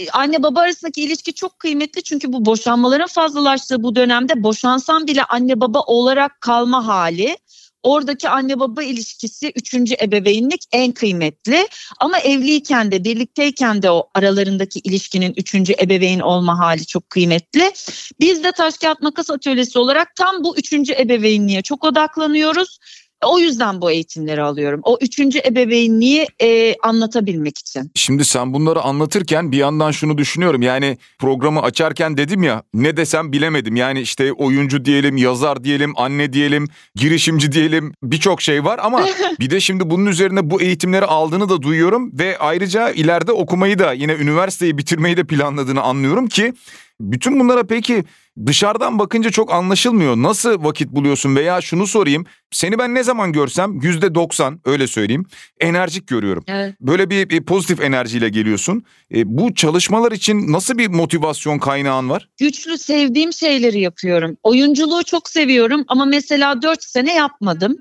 E, 0.00 0.10
anne 0.10 0.42
baba 0.42 0.60
arasındaki 0.60 1.02
ilişki 1.02 1.34
çok 1.34 1.58
kıymetli 1.58 2.02
çünkü 2.02 2.32
bu 2.32 2.44
boşanmaların 2.44 3.06
fazlalaştığı 3.06 3.82
bu 3.82 3.96
dönemde 3.96 4.42
boşansan 4.42 5.06
bile 5.06 5.24
anne 5.24 5.60
baba 5.60 5.80
olarak 5.80 6.40
kalma 6.40 6.86
hali 6.86 7.36
oradaki 7.82 8.28
anne 8.28 8.60
baba 8.60 8.82
ilişkisi 8.82 9.52
üçüncü 9.56 9.94
ebeveynlik 10.02 10.64
en 10.72 10.92
kıymetli 10.92 11.68
ama 12.00 12.18
evliyken 12.18 12.92
de 12.92 13.04
birlikteyken 13.04 13.82
de 13.82 13.90
o 13.90 14.08
aralarındaki 14.14 14.78
ilişkinin 14.78 15.34
üçüncü 15.36 15.74
ebeveyn 15.82 16.20
olma 16.20 16.58
hali 16.58 16.86
çok 16.86 17.10
kıymetli. 17.10 17.72
Biz 18.20 18.44
de 18.44 18.52
taş 18.52 18.78
kağıt 18.78 19.02
makas 19.02 19.30
atölyesi 19.30 19.78
olarak 19.78 20.16
tam 20.16 20.44
bu 20.44 20.56
üçüncü 20.56 20.92
ebeveynliğe 20.92 21.62
çok 21.62 21.84
odaklanıyoruz. 21.84 22.78
O 23.24 23.38
yüzden 23.38 23.80
bu 23.80 23.90
eğitimleri 23.90 24.42
alıyorum. 24.42 24.80
O 24.82 24.98
üçüncü 25.00 25.38
ebeveynliği 25.38 26.26
e, 26.42 26.74
anlatabilmek 26.82 27.58
için. 27.58 27.90
Şimdi 27.94 28.24
sen 28.24 28.54
bunları 28.54 28.80
anlatırken 28.80 29.52
bir 29.52 29.56
yandan 29.56 29.90
şunu 29.90 30.18
düşünüyorum. 30.18 30.62
Yani 30.62 30.98
programı 31.18 31.62
açarken 31.62 32.16
dedim 32.16 32.42
ya 32.42 32.62
ne 32.74 32.96
desem 32.96 33.32
bilemedim. 33.32 33.76
Yani 33.76 34.00
işte 34.00 34.32
oyuncu 34.32 34.84
diyelim, 34.84 35.16
yazar 35.16 35.64
diyelim, 35.64 35.92
anne 35.96 36.32
diyelim, 36.32 36.68
girişimci 36.94 37.52
diyelim 37.52 37.92
birçok 38.02 38.42
şey 38.42 38.64
var. 38.64 38.80
Ama 38.82 39.06
bir 39.40 39.50
de 39.50 39.60
şimdi 39.60 39.90
bunun 39.90 40.06
üzerine 40.06 40.50
bu 40.50 40.62
eğitimleri 40.62 41.04
aldığını 41.04 41.48
da 41.48 41.62
duyuyorum. 41.62 42.18
Ve 42.18 42.38
ayrıca 42.38 42.90
ileride 42.90 43.32
okumayı 43.32 43.78
da 43.78 43.92
yine 43.92 44.12
üniversiteyi 44.12 44.78
bitirmeyi 44.78 45.16
de 45.16 45.24
planladığını 45.24 45.82
anlıyorum 45.82 46.26
ki... 46.28 46.54
Bütün 47.00 47.40
bunlara 47.40 47.62
peki 47.62 48.04
dışarıdan 48.46 48.98
bakınca 48.98 49.30
çok 49.30 49.52
anlaşılmıyor. 49.52 50.16
Nasıl 50.16 50.64
vakit 50.64 50.88
buluyorsun 50.88 51.36
veya 51.36 51.60
şunu 51.60 51.86
sorayım. 51.86 52.26
Seni 52.50 52.78
ben 52.78 52.94
ne 52.94 53.02
zaman 53.02 53.32
görsem 53.32 53.80
yüzde 53.82 54.14
doksan 54.14 54.60
öyle 54.64 54.86
söyleyeyim 54.86 55.26
enerjik 55.60 56.06
görüyorum. 56.06 56.44
Evet. 56.48 56.74
Böyle 56.80 57.10
bir, 57.10 57.30
bir 57.30 57.44
pozitif 57.44 57.80
enerjiyle 57.80 58.28
geliyorsun. 58.28 58.82
E, 59.14 59.38
bu 59.38 59.54
çalışmalar 59.54 60.12
için 60.12 60.52
nasıl 60.52 60.78
bir 60.78 60.88
motivasyon 60.88 61.58
kaynağın 61.58 62.10
var? 62.10 62.28
Güçlü 62.38 62.78
sevdiğim 62.78 63.32
şeyleri 63.32 63.80
yapıyorum. 63.80 64.36
Oyunculuğu 64.42 65.04
çok 65.04 65.28
seviyorum 65.28 65.84
ama 65.88 66.04
mesela 66.04 66.62
dört 66.62 66.82
sene 66.84 67.14
yapmadım. 67.14 67.76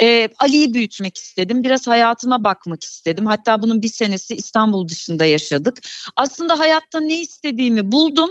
Ee, 0.00 0.28
Ali'yi 0.38 0.74
büyütmek 0.74 1.16
istedim. 1.16 1.64
Biraz 1.64 1.86
hayatıma 1.86 2.44
bakmak 2.44 2.84
istedim. 2.84 3.26
Hatta 3.26 3.62
bunun 3.62 3.82
bir 3.82 3.88
senesi 3.88 4.34
İstanbul 4.34 4.88
dışında 4.88 5.24
yaşadık. 5.24 5.78
Aslında 6.16 6.58
hayatta 6.58 7.00
ne 7.00 7.20
istediğimi 7.20 7.92
buldum. 7.92 8.30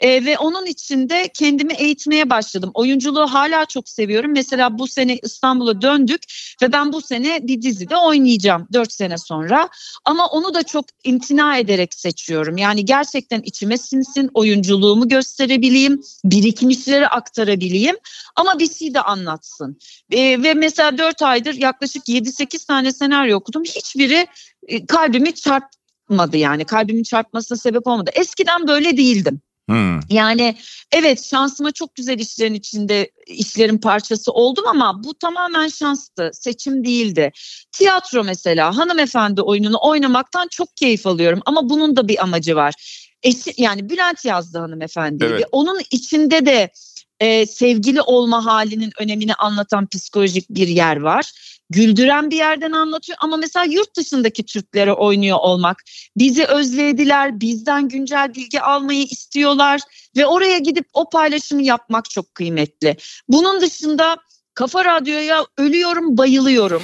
E, 0.00 0.24
ve 0.24 0.38
onun 0.38 0.66
içinde 0.66 1.28
kendimi 1.34 1.72
eğitmeye 1.74 2.30
başladım. 2.30 2.70
Oyunculuğu 2.74 3.26
hala 3.26 3.64
çok 3.64 3.88
seviyorum. 3.88 4.32
Mesela 4.32 4.78
bu 4.78 4.88
sene 4.88 5.18
İstanbul'a 5.22 5.82
döndük 5.82 6.22
ve 6.62 6.72
ben 6.72 6.92
bu 6.92 7.02
sene 7.02 7.40
bir 7.42 7.62
dizide 7.62 7.96
oynayacağım 7.96 8.68
4 8.72 8.92
sene 8.92 9.18
sonra. 9.18 9.68
Ama 10.04 10.26
onu 10.26 10.54
da 10.54 10.62
çok 10.62 10.84
imtina 11.04 11.58
ederek 11.58 11.94
seçiyorum. 11.94 12.56
Yani 12.56 12.84
gerçekten 12.84 13.40
içime 13.40 13.78
sinsin, 13.78 14.30
oyunculuğumu 14.34 15.08
gösterebileyim, 15.08 16.00
birikmişleri 16.24 17.08
aktarabileyim 17.08 17.96
ama 18.36 18.58
bir 18.58 18.72
şey 18.74 18.94
de 18.94 19.00
anlatsın. 19.00 19.78
E, 20.10 20.42
ve 20.42 20.54
mesela 20.54 20.98
4 20.98 21.22
aydır 21.22 21.54
yaklaşık 21.54 22.08
7-8 22.08 22.66
tane 22.66 22.92
senaryo 22.92 23.36
okudum. 23.36 23.64
Hiçbiri 23.64 24.26
e, 24.68 24.86
kalbimi 24.86 25.34
çarpmadı 25.34 26.36
yani 26.36 26.64
kalbimin 26.64 27.02
çarpmasına 27.02 27.58
sebep 27.58 27.86
olmadı. 27.86 28.10
Eskiden 28.14 28.68
böyle 28.68 28.96
değildim. 28.96 29.40
Hmm. 29.68 30.00
Yani 30.10 30.56
evet 30.92 31.24
şansıma 31.24 31.72
çok 31.72 31.94
güzel 31.94 32.18
işlerin 32.18 32.54
içinde 32.54 33.10
işlerin 33.26 33.78
parçası 33.78 34.32
oldum 34.32 34.64
ama 34.68 35.04
bu 35.04 35.14
tamamen 35.14 35.68
şanstı. 35.68 36.30
Seçim 36.32 36.84
değildi. 36.84 37.32
Tiyatro 37.72 38.24
mesela 38.24 38.76
hanımefendi 38.76 39.42
oyununu 39.42 39.76
oynamaktan 39.82 40.48
çok 40.50 40.76
keyif 40.76 41.06
alıyorum 41.06 41.40
ama 41.46 41.68
bunun 41.68 41.96
da 41.96 42.08
bir 42.08 42.22
amacı 42.22 42.56
var. 42.56 42.74
Eşi, 43.22 43.54
yani 43.56 43.90
Bülent 43.90 44.24
yazdı 44.24 44.58
hanımefendi. 44.58 45.24
Evet. 45.24 45.44
Onun 45.52 45.80
içinde 45.90 46.46
de 46.46 46.70
e, 47.20 47.46
sevgili 47.46 48.02
olma 48.02 48.44
halinin 48.44 48.92
önemini 48.98 49.34
anlatan 49.34 49.86
psikolojik 49.86 50.50
bir 50.50 50.68
yer 50.68 50.96
var. 50.96 51.32
Güldüren 51.70 52.30
bir 52.30 52.36
yerden 52.36 52.72
anlatıyor 52.72 53.18
ama 53.20 53.36
mesela 53.36 53.64
yurt 53.64 53.96
dışındaki 53.96 54.46
Türklere 54.46 54.92
oynuyor 54.92 55.38
olmak 55.40 55.82
bizi 56.16 56.44
özlediler, 56.44 57.40
bizden 57.40 57.88
güncel 57.88 58.34
bilgi 58.34 58.60
almayı 58.60 59.02
istiyorlar 59.02 59.80
ve 60.16 60.26
oraya 60.26 60.58
gidip 60.58 60.86
o 60.94 61.10
paylaşımı 61.10 61.62
yapmak 61.62 62.10
çok 62.10 62.34
kıymetli. 62.34 62.96
Bunun 63.28 63.60
dışında 63.60 64.16
Kafa 64.54 64.84
Radyo'ya 64.84 65.46
ölüyorum, 65.58 66.18
bayılıyorum. 66.18 66.82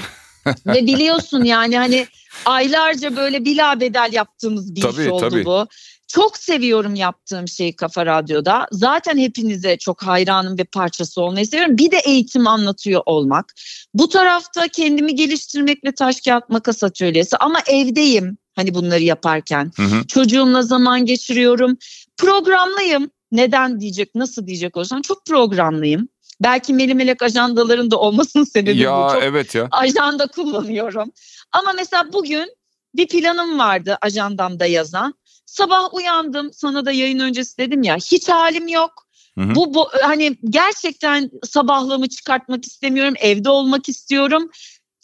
ve 0.67 0.87
biliyorsun 0.87 1.45
yani 1.45 1.79
hani 1.79 2.07
aylarca 2.45 3.17
böyle 3.17 3.45
bilabedel 3.45 4.11
yaptığımız 4.13 4.75
bir 4.75 4.81
tabii, 4.81 5.03
iş 5.03 5.09
oldu 5.09 5.31
tabii. 5.31 5.45
bu. 5.45 5.67
Çok 6.15 6.37
seviyorum 6.37 6.95
yaptığım 6.95 7.49
şeyi 7.49 7.77
Kafa 7.77 8.07
Radyo'da. 8.07 8.67
Zaten 8.73 9.19
hepinize 9.19 9.77
çok 9.77 10.03
hayranım 10.03 10.59
ve 10.59 10.65
parçası 10.65 11.23
olmayı 11.23 11.47
seviyorum. 11.47 11.79
Bir 11.79 11.91
de 11.91 11.97
eğitim 11.97 12.47
anlatıyor 12.47 13.03
olmak. 13.07 13.55
Bu 13.95 14.09
tarafta 14.09 14.69
kendimi 14.69 15.15
geliştirmekle 15.15 15.93
taş 15.93 16.21
kağıt 16.21 16.49
makas 16.49 16.85
atölyesi 16.85 17.37
ama 17.37 17.59
evdeyim 17.67 18.39
hani 18.57 18.75
bunları 18.75 19.03
yaparken. 19.03 19.73
Hı 19.77 19.83
hı. 19.83 20.07
Çocuğumla 20.07 20.63
zaman 20.63 21.07
geçiriyorum. 21.07 21.77
Programlıyım. 22.17 23.11
Neden 23.33 23.81
diyecek, 23.81 24.15
nasıl 24.15 24.47
diyecek 24.47 24.77
olsan 24.77 25.03
çok 25.03 25.27
programlıyım. 25.27 26.09
Belki 26.41 26.75
Meli 26.75 26.95
Melek 26.95 27.23
ajandalarında 27.23 27.99
olmasının 27.99 28.45
sebebi 28.45 28.79
ya, 28.79 29.09
bu. 29.09 29.13
Çok 29.13 29.23
evet 29.23 29.55
ya. 29.55 29.69
Ajanda 29.71 30.27
kullanıyorum. 30.27 31.13
Ama 31.53 31.73
mesela 31.77 32.13
bugün 32.13 32.57
bir 32.95 33.09
planım 33.09 33.59
vardı 33.59 33.99
ajandamda 34.03 34.67
yazan. 34.67 35.15
Sabah 35.53 35.95
uyandım 35.95 36.53
sana 36.53 36.85
da 36.85 36.93
yayın 36.93 37.19
öncesi 37.19 37.59
dedim 37.59 37.83
ya 37.83 37.97
hiç 37.97 38.29
halim 38.29 38.69
yok. 38.69 39.07
Hı 39.39 39.45
hı. 39.45 39.55
Bu, 39.55 39.75
bu 39.75 39.89
hani 40.03 40.37
gerçekten 40.45 41.31
sabahlığımı 41.45 42.09
çıkartmak 42.09 42.65
istemiyorum. 42.65 43.15
Evde 43.21 43.51
olmak 43.51 43.89
istiyorum. 43.89 44.51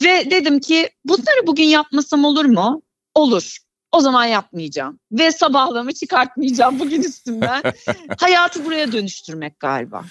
Ve 0.03 0.31
dedim 0.31 0.61
ki 0.61 0.89
bunları 1.05 1.47
bugün 1.47 1.65
yapmasam 1.65 2.25
olur 2.25 2.45
mu? 2.45 2.83
Olur. 3.15 3.57
O 3.93 4.01
zaman 4.01 4.25
yapmayacağım. 4.25 4.99
Ve 5.13 5.33
sabahlığımı 5.33 5.93
çıkartmayacağım 5.93 6.79
bugün 6.79 7.03
üstümden. 7.03 7.63
Hayatı 8.19 8.65
buraya 8.65 8.93
dönüştürmek 8.93 9.61
galiba. 9.61 10.05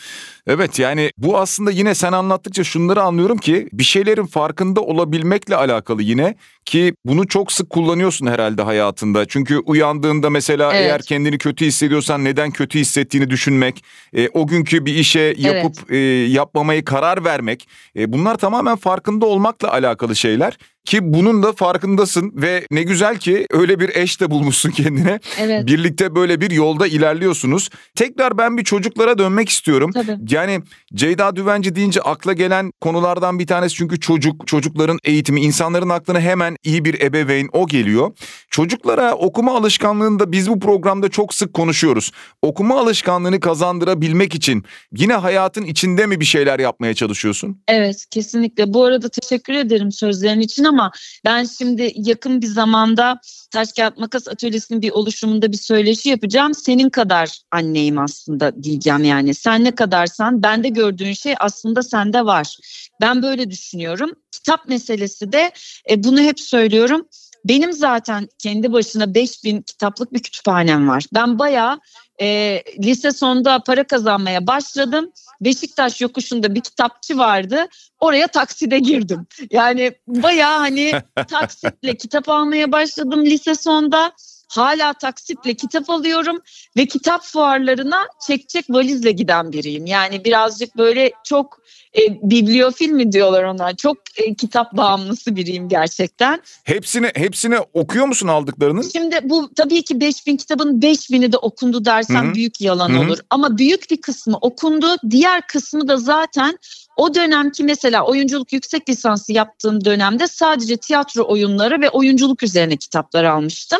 Evet 0.47 0.79
yani 0.79 1.11
bu 1.17 1.37
aslında 1.37 1.71
yine 1.71 1.95
sen 1.95 2.11
anlattıkça 2.11 2.63
şunları 2.63 3.03
anlıyorum 3.03 3.37
ki 3.37 3.69
bir 3.73 3.83
şeylerin 3.83 4.25
farkında 4.25 4.81
olabilmekle 4.81 5.55
alakalı 5.55 6.01
yine 6.01 6.35
ki 6.67 6.93
bunu 7.05 7.27
çok 7.27 7.51
sık 7.51 7.69
kullanıyorsun 7.69 8.27
herhalde 8.27 8.61
hayatında. 8.61 9.25
Çünkü 9.25 9.57
uyandığında 9.57 10.29
mesela 10.29 10.73
evet. 10.73 10.81
eğer 10.81 11.01
kendini 11.01 11.37
kötü 11.37 11.65
hissediyorsan 11.65 12.23
neden 12.23 12.51
kötü 12.51 12.79
hissettiğini 12.79 13.29
düşünmek, 13.29 13.83
e, 14.13 14.29
o 14.29 14.47
günkü 14.47 14.85
bir 14.85 14.95
işe 14.95 15.35
yapıp 15.37 15.75
evet. 15.77 15.91
e, 15.91 15.97
yapmamayı 16.31 16.85
karar 16.85 17.23
vermek 17.23 17.67
e, 17.95 18.13
bunlar 18.13 18.37
tamamen 18.37 18.75
farkında 18.75 19.25
olmakla 19.25 19.71
alakalı 19.71 20.15
şeyler. 20.15 20.57
Ki 20.87 21.13
bunun 21.13 21.43
da 21.43 21.53
farkındasın 21.53 22.31
ve 22.35 22.67
ne 22.71 22.83
güzel 22.83 23.17
ki 23.17 23.47
öyle 23.51 23.79
bir 23.79 23.95
eş 23.95 24.21
de 24.21 24.31
bulmuşsun 24.31 24.71
kendine. 24.71 25.19
Evet. 25.39 25.67
Birlikte 25.67 26.15
böyle 26.15 26.41
bir 26.41 26.51
yolda 26.51 26.87
ilerliyorsunuz. 26.87 27.69
Tekrar 27.95 28.37
ben 28.37 28.57
bir 28.57 28.63
çocuklara 28.63 29.17
dönmek 29.17 29.49
istiyorum. 29.49 29.91
Tabii. 29.91 30.17
Yani 30.29 30.61
Ceyda 30.93 31.35
Düvenci 31.35 31.75
deyince 31.75 32.01
akla 32.01 32.33
gelen 32.33 32.71
konulardan 32.81 33.39
bir 33.39 33.47
tanesi 33.47 33.75
çünkü 33.75 33.99
çocuk, 33.99 34.47
çocukların 34.47 34.99
eğitimi, 35.03 35.41
insanların 35.41 35.89
aklına 35.89 36.19
hemen 36.19 36.56
iyi 36.63 36.85
bir 36.85 37.01
ebeveyn 37.01 37.49
o 37.53 37.67
geliyor. 37.67 38.11
Çocuklara 38.49 39.13
okuma 39.13 39.57
alışkanlığında 39.57 40.31
biz 40.31 40.49
bu 40.49 40.59
programda 40.59 41.09
çok 41.09 41.33
sık 41.33 41.53
konuşuyoruz. 41.53 42.11
Okuma 42.41 42.79
alışkanlığını 42.79 43.39
kazandırabilmek 43.39 44.35
için 44.35 44.63
yine 44.91 45.13
hayatın 45.13 45.63
içinde 45.63 46.05
mi 46.05 46.19
bir 46.19 46.25
şeyler 46.25 46.59
yapmaya 46.59 46.93
çalışıyorsun? 46.93 47.61
Evet 47.67 48.05
kesinlikle. 48.11 48.73
Bu 48.73 48.83
arada 48.83 49.09
teşekkür 49.09 49.53
ederim 49.53 49.91
sözlerin 49.91 50.39
için 50.39 50.63
ama 50.63 50.91
ben 51.25 51.43
şimdi 51.43 51.91
yakın 51.95 52.41
bir 52.41 52.47
zamanda 52.47 53.19
Taş 53.51 53.73
Kağıt 53.73 53.97
Makas 53.97 54.27
Atölyesi'nin 54.27 54.81
bir 54.81 54.91
oluşumunda 54.91 55.51
bir 55.51 55.57
söyleşi 55.57 56.09
yapacağım. 56.09 56.53
Senin 56.53 56.89
kadar 56.89 57.39
anneyim 57.51 57.97
aslında 57.99 58.63
diyeceğim 58.63 59.03
yani. 59.03 59.33
Sen 59.33 59.63
ne 59.63 59.71
kadarsan 59.71 60.43
bende 60.43 60.69
gördüğün 60.69 61.13
şey 61.13 61.35
aslında 61.39 61.83
sende 61.83 62.25
var. 62.25 62.57
Ben 63.01 63.23
böyle 63.23 63.51
düşünüyorum. 63.51 64.11
Kitap 64.31 64.69
meselesi 64.69 65.31
de 65.31 65.51
e, 65.89 66.03
bunu 66.03 66.21
hep 66.21 66.39
söylüyorum. 66.47 67.07
Benim 67.45 67.73
zaten 67.73 68.27
kendi 68.39 68.73
başına 68.73 69.13
5000 69.13 69.61
kitaplık 69.61 70.13
bir 70.13 70.19
kütüphanem 70.19 70.89
var. 70.89 71.05
Ben 71.13 71.39
bayağı 71.39 71.79
e, 72.21 72.61
lise 72.79 73.11
sonunda 73.11 73.59
para 73.59 73.83
kazanmaya 73.83 74.47
başladım. 74.47 75.11
Beşiktaş 75.41 76.01
yokuşunda 76.01 76.55
bir 76.55 76.61
kitapçı 76.61 77.17
vardı. 77.17 77.67
Oraya 77.99 78.27
takside 78.27 78.79
girdim. 78.79 79.27
Yani 79.51 79.91
bayağı 80.07 80.57
hani 80.57 80.91
taksitle 81.27 81.97
kitap 81.97 82.29
almaya 82.29 82.71
başladım 82.71 83.25
lise 83.25 83.55
sonunda. 83.55 84.11
Hala 84.47 84.93
taksitle 84.93 85.53
kitap 85.53 85.89
alıyorum 85.89 86.41
ve 86.77 86.85
kitap 86.85 87.23
fuarlarına 87.23 88.07
çekecek 88.27 88.65
valizle 88.69 89.11
giden 89.11 89.51
biriyim. 89.51 89.85
Yani 89.85 90.25
birazcık 90.25 90.77
böyle 90.77 91.11
çok 91.23 91.61
e, 91.97 92.01
bibliofil 92.21 92.89
mi 92.89 93.11
diyorlar 93.11 93.43
ona? 93.43 93.75
Çok 93.75 93.97
e, 94.17 94.33
kitap 94.33 94.77
bağımlısı 94.77 95.35
biriyim 95.35 95.69
gerçekten. 95.69 96.41
Hepsini 96.63 97.11
hepsini 97.15 97.59
okuyor 97.73 98.05
musun 98.05 98.27
aldıklarının? 98.27 98.81
Şimdi 98.81 99.19
bu 99.23 99.53
tabii 99.55 99.83
ki 99.83 99.99
5000 99.99 100.37
kitabın 100.37 100.81
5000'i 100.81 101.31
de 101.31 101.37
okundu 101.37 101.85
dersen 101.85 102.25
Hı-hı. 102.25 102.33
büyük 102.33 102.61
yalan 102.61 102.89
Hı-hı. 102.89 102.99
olur. 102.99 103.17
Ama 103.29 103.57
büyük 103.57 103.91
bir 103.91 104.01
kısmı 104.01 104.37
okundu. 104.37 104.87
Diğer 105.09 105.47
kısmı 105.47 105.87
da 105.87 105.97
zaten 105.97 106.57
o 106.97 107.13
dönemki 107.13 107.63
mesela 107.63 108.05
oyunculuk 108.05 108.53
yüksek 108.53 108.89
lisansı 108.89 109.33
yaptığım 109.33 109.85
dönemde 109.85 110.27
sadece 110.27 110.77
tiyatro 110.77 111.27
oyunları 111.27 111.81
ve 111.81 111.89
oyunculuk 111.89 112.43
üzerine 112.43 112.77
kitaplar 112.77 113.23
almıştım. 113.23 113.79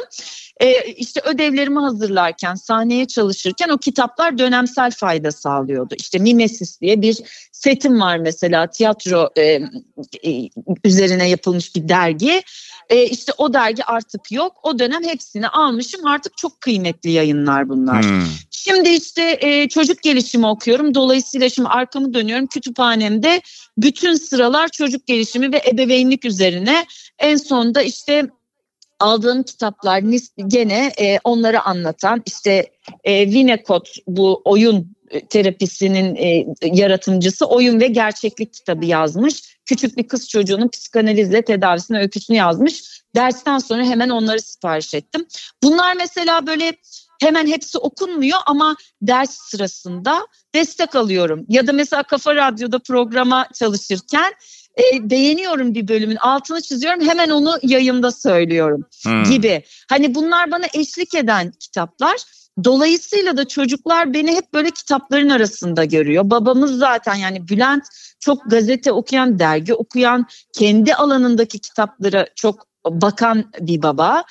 Ee, 0.60 0.91
işte 0.91 1.21
ödevlerimi 1.23 1.80
hazırlarken, 1.80 2.56
sahneye 2.56 3.08
çalışırken 3.08 3.69
o 3.69 3.77
kitaplar 3.77 4.38
dönemsel 4.38 4.91
fayda 4.91 5.32
sağlıyordu. 5.32 5.95
İşte 5.97 6.19
Mimesis 6.19 6.82
diye 6.82 7.01
bir 7.01 7.17
setim 7.58 8.02
var 8.02 8.17
mesela 8.17 8.67
tiyatro 8.67 9.30
e, 9.38 9.43
e, 9.43 10.50
üzerine 10.84 11.30
yapılmış 11.30 11.76
bir 11.76 11.89
dergi. 11.89 12.41
E, 12.89 13.06
işte 13.06 13.32
o 13.38 13.54
dergi 13.54 13.84
artık 13.84 14.32
yok. 14.32 14.60
O 14.63 14.80
dönem 14.80 15.04
hepsini 15.04 15.48
almışım. 15.48 16.06
Artık 16.06 16.38
çok 16.38 16.62
kıymetli 16.62 17.12
yayınlar 17.12 17.70
bunlar. 17.70 18.04
Hmm. 18.04 18.22
Şimdi 18.52 18.89
işte 18.89 19.38
e, 19.41 19.70
çocuk 19.70 20.02
gelişimi 20.02 20.48
okuyorum. 20.48 20.96
Dolayısıyla 20.96 21.50
şimdi 21.50 21.70
arkamı 21.70 22.13
dönüyorum. 22.13 22.48
Kütüphanemde 22.48 23.41
bütün 23.78 24.15
sıralar 24.15 24.67
çocuk 24.67 25.08
gelişimi 25.08 25.52
ve 25.52 25.62
ebeveynlik 25.72 26.26
üzerine. 26.26 26.86
En 27.20 27.36
sonda 27.36 27.82
işte 27.82 28.30
aldığım 29.00 29.43
kitaplar 29.43 30.04
gene 30.48 30.91
e, 31.00 31.20
onları 31.24 31.62
anlatan 31.62 32.24
işte 32.26 32.72
e, 33.04 33.24
Winnicott 33.26 33.89
bu 34.08 34.41
oyun 34.46 34.97
terapisinin 35.30 36.15
e, 36.15 36.46
yaratıcısı 36.62 37.46
oyun 37.46 37.80
ve 37.80 37.88
gerçeklik 37.88 38.54
kitabı 38.54 38.86
yazmış. 38.86 39.58
Küçük 39.65 39.98
bir 39.98 40.08
kız 40.08 40.30
çocuğunun 40.30 40.67
psikanalizle 40.67 41.41
tedavisine 41.41 42.00
öyküsünü 42.00 42.38
yazmış. 42.38 43.04
Dersten 43.15 43.58
sonra 43.58 43.84
hemen 43.84 44.10
onları 44.10 44.41
sipariş 44.41 44.93
ettim. 44.93 45.26
Bunlar 45.63 45.96
mesela 45.96 46.48
böyle 46.48 46.74
hemen 47.22 47.48
hepsi 47.48 47.78
okunmuyor 47.78 48.39
ama 48.46 48.76
ders 49.02 49.38
sırasında 49.38 50.28
destek 50.56 50.96
alıyorum. 50.96 51.46
Ya 51.50 51.67
da 51.67 51.74
mesela 51.74 52.04
Kafa 52.04 52.36
Radyo'da 52.36 52.80
programa 52.80 53.48
çalışırken 53.54 54.34
e, 54.78 55.10
beğeniyorum 55.10 55.76
bir 55.76 55.88
bölümün 55.88 56.15
altını 56.15 56.62
çiziyorum 56.62 57.08
hemen 57.08 57.30
onu 57.30 57.58
yayında 57.63 58.12
söylüyorum 58.12 58.86
hmm. 59.04 59.24
gibi. 59.24 59.63
Hani 59.89 60.15
bunlar 60.15 60.52
bana 60.52 60.65
eşlik 60.74 61.15
eden 61.15 61.52
kitaplar. 61.60 62.17
Dolayısıyla 62.63 63.38
da 63.38 63.48
çocuklar 63.48 64.13
beni 64.13 64.36
hep 64.36 64.54
böyle 64.54 64.72
kitapların 64.72 65.30
arasında 65.30 65.86
görüyor. 65.86 66.30
Babamız 66.30 66.78
zaten 66.78 67.15
yani 67.15 67.48
Bülent 67.48 67.84
çok 68.20 68.50
gazete 68.50 68.91
okuyan, 68.91 69.39
dergi 69.39 69.74
okuyan, 69.74 70.26
kendi 70.54 70.96
alanındaki 70.96 71.60
kitaplara 71.60 72.28
çok 72.36 72.67
bakan 72.86 73.52
bir 73.60 73.82
baba. 73.82 74.24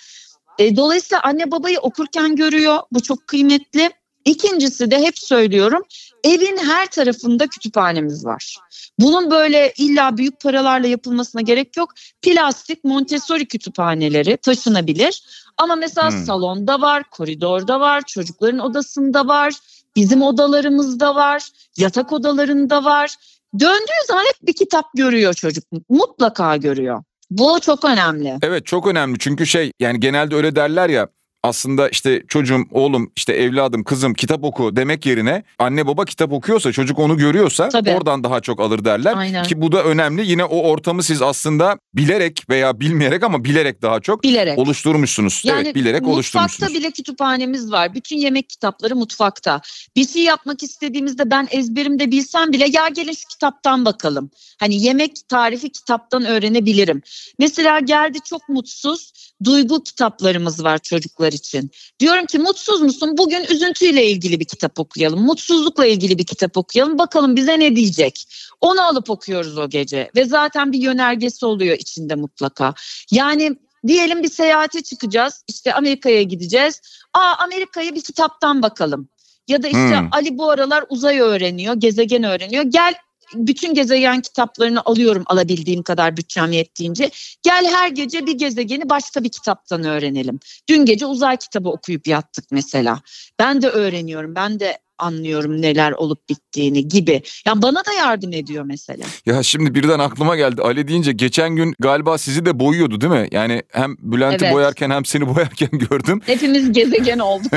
E, 0.58 0.76
dolayısıyla 0.76 1.22
anne 1.22 1.50
babayı 1.50 1.80
okurken 1.80 2.36
görüyor. 2.36 2.78
Bu 2.92 3.02
çok 3.02 3.26
kıymetli. 3.26 3.90
İkincisi 4.26 4.90
de 4.90 4.98
hep 4.98 5.18
söylüyorum 5.18 5.82
evin 6.24 6.56
her 6.56 6.86
tarafında 6.86 7.46
kütüphanemiz 7.46 8.24
var. 8.24 8.58
Bunun 8.98 9.30
böyle 9.30 9.72
illa 9.78 10.16
büyük 10.16 10.40
paralarla 10.40 10.86
yapılmasına 10.86 11.42
gerek 11.42 11.76
yok. 11.76 11.92
Plastik 12.22 12.84
Montessori 12.84 13.48
kütüphaneleri 13.48 14.36
taşınabilir. 14.36 15.22
Ama 15.56 15.74
mesela 15.74 16.10
hmm. 16.10 16.24
salonda 16.24 16.80
var, 16.80 17.04
koridorda 17.10 17.80
var, 17.80 18.02
çocukların 18.06 18.58
odasında 18.58 19.28
var, 19.28 19.54
bizim 19.96 20.22
odalarımızda 20.22 21.14
var, 21.14 21.42
yatak 21.76 22.12
odalarında 22.12 22.84
var. 22.84 23.14
Döndüğü 23.60 24.06
zaman 24.08 24.24
hep 24.24 24.48
bir 24.48 24.52
kitap 24.52 24.84
görüyor 24.94 25.34
çocuk. 25.34 25.64
Mutlaka 25.88 26.56
görüyor. 26.56 27.02
Bu 27.30 27.60
çok 27.60 27.84
önemli. 27.84 28.38
Evet 28.42 28.66
çok 28.66 28.86
önemli 28.86 29.18
çünkü 29.18 29.46
şey 29.46 29.72
yani 29.80 30.00
genelde 30.00 30.34
öyle 30.34 30.56
derler 30.56 30.88
ya 30.88 31.08
aslında 31.42 31.88
işte 31.88 32.22
çocuğum, 32.28 32.64
oğlum, 32.70 33.12
işte 33.16 33.32
evladım, 33.32 33.84
kızım 33.84 34.14
kitap 34.14 34.44
oku 34.44 34.76
demek 34.76 35.06
yerine 35.06 35.42
anne 35.58 35.86
baba 35.86 36.04
kitap 36.04 36.32
okuyorsa, 36.32 36.72
çocuk 36.72 36.98
onu 36.98 37.16
görüyorsa 37.16 37.68
Tabii. 37.68 37.90
oradan 37.90 38.24
daha 38.24 38.40
çok 38.40 38.60
alır 38.60 38.84
derler. 38.84 39.14
Aynen. 39.16 39.44
Ki 39.44 39.60
bu 39.60 39.72
da 39.72 39.84
önemli. 39.84 40.30
Yine 40.30 40.44
o 40.44 40.68
ortamı 40.70 41.02
siz 41.02 41.22
aslında 41.22 41.78
bilerek 41.94 42.42
veya 42.50 42.80
bilmeyerek 42.80 43.22
ama 43.22 43.44
bilerek 43.44 43.82
daha 43.82 44.00
çok 44.00 44.22
bilerek. 44.22 44.58
oluşturmuşsunuz. 44.58 45.42
Yani 45.44 45.62
evet, 45.64 45.74
bilerek 45.74 46.06
oluşturmuşsunuz. 46.06 46.60
Mutfakta 46.60 46.80
bile 46.80 46.90
kütüphanemiz 46.90 47.72
var. 47.72 47.94
Bütün 47.94 48.16
yemek 48.16 48.48
kitapları 48.48 48.96
mutfakta. 48.96 49.60
Bir 49.96 50.08
şey 50.08 50.22
yapmak 50.22 50.62
istediğimizde 50.62 51.30
ben 51.30 51.48
ezberimde 51.50 52.10
bilsem 52.10 52.52
bile 52.52 52.66
ya 52.72 52.88
gelin 52.88 53.12
şu 53.12 53.28
kitaptan 53.28 53.84
bakalım. 53.84 54.30
Hani 54.60 54.82
yemek 54.82 55.28
tarifi 55.28 55.70
kitaptan 55.72 56.24
öğrenebilirim. 56.24 57.02
Mesela 57.38 57.80
geldi 57.80 58.18
çok 58.24 58.48
mutsuz 58.48 59.12
duygu 59.44 59.82
kitaplarımız 59.82 60.64
var 60.64 60.78
çocuklar 60.78 61.25
için. 61.32 61.70
Diyorum 62.00 62.26
ki 62.26 62.38
mutsuz 62.38 62.80
musun? 62.80 63.14
Bugün 63.18 63.44
üzüntüyle 63.44 64.06
ilgili 64.10 64.40
bir 64.40 64.44
kitap 64.44 64.78
okuyalım. 64.78 65.20
Mutsuzlukla 65.20 65.86
ilgili 65.86 66.18
bir 66.18 66.24
kitap 66.24 66.56
okuyalım. 66.56 66.98
Bakalım 66.98 67.36
bize 67.36 67.60
ne 67.60 67.76
diyecek? 67.76 68.28
Onu 68.60 68.82
alıp 68.82 69.10
okuyoruz 69.10 69.58
o 69.58 69.68
gece 69.68 70.10
ve 70.16 70.24
zaten 70.24 70.72
bir 70.72 70.78
yönergesi 70.78 71.46
oluyor 71.46 71.76
içinde 71.78 72.14
mutlaka. 72.14 72.74
Yani 73.10 73.56
diyelim 73.86 74.22
bir 74.22 74.28
seyahate 74.28 74.82
çıkacağız. 74.82 75.44
İşte 75.48 75.74
Amerika'ya 75.74 76.22
gideceğiz. 76.22 76.80
Aa 77.14 77.34
Amerika'ya 77.38 77.94
bir 77.94 78.02
kitaptan 78.02 78.62
bakalım. 78.62 79.08
Ya 79.48 79.62
da 79.62 79.68
işte 79.68 80.00
hmm. 80.00 80.08
Ali 80.12 80.38
bu 80.38 80.50
aralar 80.50 80.84
uzay 80.88 81.20
öğreniyor, 81.20 81.74
gezegen 81.74 82.22
öğreniyor. 82.22 82.64
Gel 82.64 82.94
bütün 83.34 83.74
gezegen 83.74 84.20
kitaplarını 84.20 84.82
alıyorum 84.84 85.22
alabildiğim 85.26 85.82
kadar 85.82 86.16
bütçem 86.16 86.52
yettiğince. 86.52 87.10
Gel 87.42 87.66
her 87.66 87.88
gece 87.88 88.26
bir 88.26 88.38
gezegeni 88.38 88.88
başka 88.88 89.24
bir 89.24 89.28
kitaptan 89.28 89.84
öğrenelim. 89.84 90.40
Dün 90.68 90.84
gece 90.84 91.06
uzay 91.06 91.36
kitabı 91.36 91.68
okuyup 91.68 92.06
yattık 92.06 92.44
mesela. 92.50 93.00
Ben 93.38 93.62
de 93.62 93.68
öğreniyorum. 93.68 94.34
Ben 94.34 94.60
de 94.60 94.78
anlıyorum 94.98 95.62
neler 95.62 95.92
olup 95.92 96.28
bittiğini 96.28 96.88
gibi. 96.88 97.22
Yani 97.46 97.62
bana 97.62 97.84
da 97.84 97.92
yardım 97.92 98.32
ediyor 98.32 98.64
mesela. 98.64 99.04
Ya 99.26 99.42
şimdi 99.42 99.74
birden 99.74 99.98
aklıma 99.98 100.36
geldi. 100.36 100.62
Ali 100.62 100.88
deyince 100.88 101.12
geçen 101.12 101.56
gün 101.56 101.74
galiba 101.78 102.18
sizi 102.18 102.46
de 102.46 102.60
boyuyordu 102.60 103.00
değil 103.00 103.12
mi? 103.12 103.28
Yani 103.32 103.62
hem 103.72 103.96
Bülent'i 103.98 104.44
evet. 104.44 104.54
boyarken 104.54 104.90
hem 104.90 105.04
seni 105.04 105.34
boyarken 105.34 105.68
gördüm. 105.72 106.20
Hepimiz 106.26 106.72
gezegen 106.72 107.18
olduk. 107.18 107.52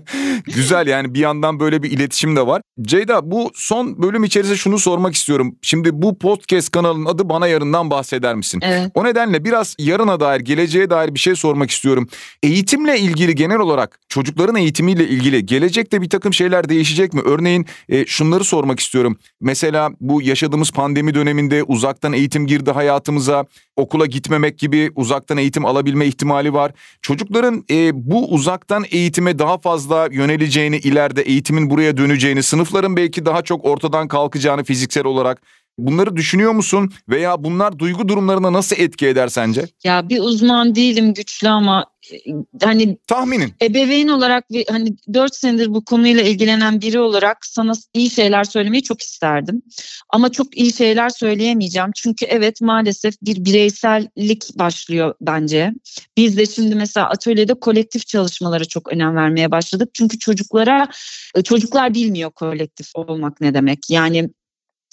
Güzel 0.44 0.86
yani 0.86 1.14
bir 1.14 1.20
yandan 1.20 1.60
böyle 1.60 1.82
bir 1.82 1.90
iletişim 1.90 2.36
de 2.36 2.46
var. 2.46 2.62
Ceyda 2.82 3.30
bu 3.30 3.50
son 3.54 4.02
bölüm 4.02 4.24
içerisinde 4.24 4.56
şunu 4.56 4.78
sormak 4.78 5.14
istiyorum. 5.14 5.56
Şimdi 5.62 6.02
bu 6.02 6.18
podcast 6.18 6.70
kanalının 6.70 7.06
adı 7.06 7.28
Bana 7.28 7.46
Yarından 7.46 7.90
bahseder 7.90 8.34
misin? 8.34 8.60
Evet. 8.64 8.90
O 8.94 9.04
nedenle 9.04 9.44
biraz 9.44 9.76
yarına 9.78 10.20
dair, 10.20 10.40
geleceğe 10.40 10.90
dair 10.90 11.14
bir 11.14 11.18
şey 11.18 11.34
sormak 11.34 11.70
istiyorum. 11.70 12.08
Eğitimle 12.42 12.98
ilgili 12.98 13.34
genel 13.34 13.58
olarak 13.58 14.00
çocukların 14.08 14.56
eğitimiyle 14.56 15.08
ilgili 15.08 15.46
gelecekte 15.46 16.02
bir 16.02 16.08
takım 16.08 16.34
şeyler 16.34 16.68
değil 16.68 16.79
değişecek 16.80 17.14
mi? 17.14 17.20
Örneğin 17.24 17.66
e, 17.88 18.06
şunları 18.06 18.44
sormak 18.44 18.80
istiyorum. 18.80 19.16
Mesela 19.40 19.90
bu 20.00 20.22
yaşadığımız 20.22 20.70
pandemi 20.70 21.14
döneminde 21.14 21.62
uzaktan 21.62 22.12
eğitim 22.12 22.46
girdi 22.46 22.70
hayatımıza. 22.70 23.44
Okula 23.76 24.06
gitmemek 24.06 24.58
gibi 24.58 24.90
uzaktan 24.94 25.38
eğitim 25.38 25.66
alabilme 25.66 26.06
ihtimali 26.06 26.52
var. 26.54 26.72
Çocukların 27.02 27.64
e, 27.70 27.90
bu 28.10 28.30
uzaktan 28.32 28.84
eğitime 28.90 29.38
daha 29.38 29.58
fazla 29.58 30.08
yöneleceğini, 30.10 30.76
ileride 30.76 31.22
eğitimin 31.22 31.70
buraya 31.70 31.96
döneceğini, 31.96 32.42
sınıfların 32.42 32.96
belki 32.96 33.26
daha 33.26 33.42
çok 33.42 33.64
ortadan 33.64 34.08
kalkacağını 34.08 34.64
fiziksel 34.64 35.04
olarak 35.04 35.42
Bunları 35.86 36.16
düşünüyor 36.16 36.52
musun 36.52 36.92
veya 37.08 37.44
bunlar 37.44 37.78
duygu 37.78 38.08
durumlarına 38.08 38.52
nasıl 38.52 38.76
etki 38.78 39.06
eder 39.06 39.28
sence? 39.28 39.64
Ya 39.84 40.08
bir 40.08 40.20
uzman 40.20 40.74
değilim 40.74 41.14
güçlü 41.14 41.48
ama 41.48 41.86
e, 42.12 42.16
hani 42.62 42.98
tahminin 43.06 43.54
ebeveyn 43.62 44.08
olarak 44.08 44.50
ve 44.50 44.64
hani 44.70 44.96
4 45.14 45.34
senedir 45.34 45.74
bu 45.74 45.84
konuyla 45.84 46.22
ilgilenen 46.22 46.80
biri 46.80 46.98
olarak 47.00 47.46
sana 47.46 47.72
iyi 47.94 48.10
şeyler 48.10 48.44
söylemeyi 48.44 48.82
çok 48.82 49.02
isterdim. 49.02 49.62
Ama 50.10 50.32
çok 50.32 50.56
iyi 50.56 50.72
şeyler 50.72 51.08
söyleyemeyeceğim. 51.08 51.90
Çünkü 51.94 52.26
evet 52.26 52.60
maalesef 52.60 53.14
bir 53.22 53.44
bireysellik 53.44 54.58
başlıyor 54.58 55.14
bence. 55.20 55.72
Biz 56.16 56.36
de 56.36 56.46
şimdi 56.46 56.74
mesela 56.74 57.08
atölyede 57.08 57.54
kolektif 57.54 58.06
çalışmalara 58.06 58.64
çok 58.64 58.92
önem 58.92 59.16
vermeye 59.16 59.50
başladık. 59.50 59.90
Çünkü 59.94 60.18
çocuklara 60.18 60.88
e, 61.34 61.42
çocuklar 61.42 61.94
bilmiyor 61.94 62.30
kolektif 62.30 62.86
olmak 62.94 63.40
ne 63.40 63.54
demek. 63.54 63.90
Yani 63.90 64.30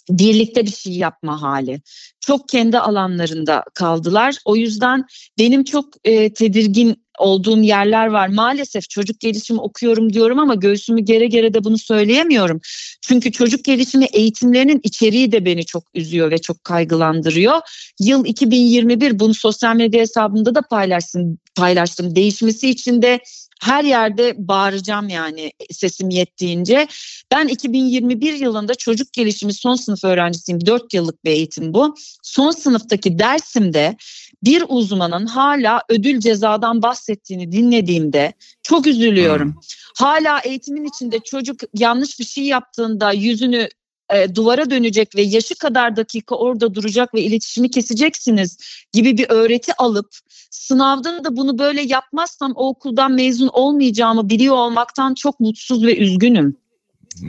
birlikte 0.09 0.65
bir 0.65 0.71
şey 0.71 0.93
yapma 0.93 1.41
hali. 1.41 1.81
Çok 2.19 2.49
kendi 2.49 2.79
alanlarında 2.79 3.63
kaldılar. 3.73 4.35
O 4.45 4.55
yüzden 4.55 5.05
benim 5.39 5.63
çok 5.63 5.85
e, 6.03 6.33
tedirgin 6.33 7.07
olduğum 7.17 7.61
yerler 7.61 8.07
var. 8.07 8.27
Maalesef 8.27 8.89
çocuk 8.89 9.19
gelişimi 9.19 9.59
okuyorum 9.59 10.13
diyorum 10.13 10.39
ama 10.39 10.55
göğsümü 10.55 11.01
gere 11.01 11.27
gere 11.27 11.53
de 11.53 11.63
bunu 11.63 11.77
söyleyemiyorum. 11.77 12.59
Çünkü 13.01 13.31
çocuk 13.31 13.63
gelişimi 13.63 14.05
eğitimlerinin 14.05 14.79
içeriği 14.83 15.31
de 15.31 15.45
beni 15.45 15.65
çok 15.65 15.83
üzüyor 15.93 16.31
ve 16.31 16.37
çok 16.37 16.63
kaygılandırıyor. 16.63 17.59
Yıl 17.99 18.25
2021 18.25 19.19
bunu 19.19 19.33
sosyal 19.33 19.75
medya 19.75 20.01
hesabımda 20.01 20.55
da 20.55 20.61
paylaştım. 20.61 21.37
paylaştım. 21.55 22.15
Değişmesi 22.15 22.69
için 22.69 23.01
de 23.01 23.19
her 23.61 23.83
yerde 23.83 24.35
bağıracağım 24.37 25.09
yani 25.09 25.51
sesim 25.71 26.09
yettiğince. 26.09 26.87
Ben 27.31 27.47
2021 27.47 28.33
yılında 28.33 28.75
çocuk 28.75 29.13
gelişimi 29.13 29.53
son 29.53 29.75
sınıf 29.75 30.03
öğrencisiyim. 30.03 30.65
4 30.65 30.93
yıllık 30.93 31.25
bir 31.25 31.31
eğitim 31.31 31.73
bu. 31.73 31.95
Son 32.23 32.51
sınıftaki 32.51 33.19
dersimde 33.19 33.97
bir 34.43 34.63
uzmanın 34.67 35.25
hala 35.25 35.81
ödül 35.89 36.19
cezadan 36.19 36.81
bahsettiğini 36.81 37.51
dinlediğimde 37.51 38.33
çok 38.63 38.87
üzülüyorum. 38.87 39.47
Hmm. 39.47 39.61
Hala 39.97 40.39
eğitimin 40.39 40.85
içinde 40.85 41.19
çocuk 41.19 41.59
yanlış 41.73 42.19
bir 42.19 42.25
şey 42.25 42.43
yaptığında 42.43 43.11
yüzünü 43.11 43.69
e, 44.13 44.35
duvara 44.35 44.69
dönecek 44.69 45.15
ve 45.15 45.21
yaşı 45.21 45.55
kadar 45.55 45.95
dakika 45.95 46.35
orada 46.35 46.75
duracak 46.75 47.13
ve 47.13 47.21
iletişimi 47.21 47.71
keseceksiniz 47.71 48.57
gibi 48.93 49.17
bir 49.17 49.29
öğreti 49.29 49.73
alıp 49.73 50.09
sınavda 50.51 51.23
da 51.23 51.37
bunu 51.37 51.57
böyle 51.57 51.81
yapmazsam 51.81 52.53
o 52.55 52.67
okuldan 52.67 53.11
mezun 53.11 53.47
olmayacağımı 53.53 54.29
biliyor 54.29 54.55
olmaktan 54.55 55.13
çok 55.13 55.39
mutsuz 55.39 55.85
ve 55.85 55.97
üzgünüm. 55.97 56.57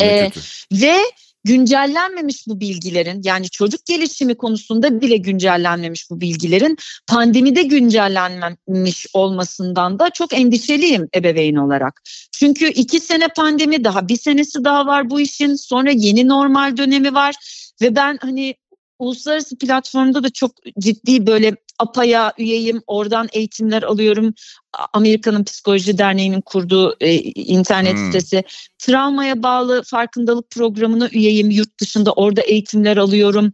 Ee, 0.03 0.31
ve 0.73 0.97
güncellenmemiş 1.45 2.47
bu 2.47 2.61
bilgilerin 2.61 3.21
yani 3.25 3.51
çocuk 3.51 3.87
gelişimi 3.87 4.35
konusunda 4.35 5.01
bile 5.01 5.17
güncellenmemiş 5.17 6.11
bu 6.11 6.21
bilgilerin 6.21 6.77
pandemide 7.07 7.63
güncellenmemiş 7.63 9.07
olmasından 9.13 9.99
da 9.99 10.11
çok 10.11 10.33
endişeliyim 10.33 11.09
ebeveyn 11.15 11.57
olarak. 11.57 12.03
Çünkü 12.33 12.69
iki 12.69 13.01
sene 13.01 13.29
pandemi 13.29 13.85
daha 13.85 14.09
bir 14.09 14.17
senesi 14.17 14.65
daha 14.65 14.87
var 14.87 15.11
bu 15.11 15.21
işin 15.21 15.55
sonra 15.55 15.91
yeni 15.91 16.29
normal 16.29 16.77
dönemi 16.77 17.15
var 17.15 17.35
ve 17.83 17.97
ben 17.97 18.19
hani 18.21 18.55
uluslararası 18.99 19.59
platformda 19.59 20.23
da 20.23 20.31
çok 20.31 20.51
ciddi 20.79 21.27
böyle 21.27 21.57
APA'ya 21.79 22.33
üyeyim. 22.39 22.83
Oradan 22.87 23.29
eğitimler 23.33 23.83
alıyorum. 23.83 24.35
Amerika'nın 24.93 25.45
Psikoloji 25.45 25.99
Derneği'nin 25.99 26.41
kurduğu 26.41 26.97
e, 27.01 27.15
internet 27.35 27.97
hmm. 27.97 28.07
sitesi. 28.07 28.45
Travmaya 28.79 29.43
bağlı 29.43 29.83
farkındalık 29.83 30.51
programına 30.51 31.09
üyeyim. 31.09 31.51
Yurt 31.51 31.81
dışında 31.81 32.13
orada 32.13 32.41
eğitimler 32.41 32.97
alıyorum 32.97 33.53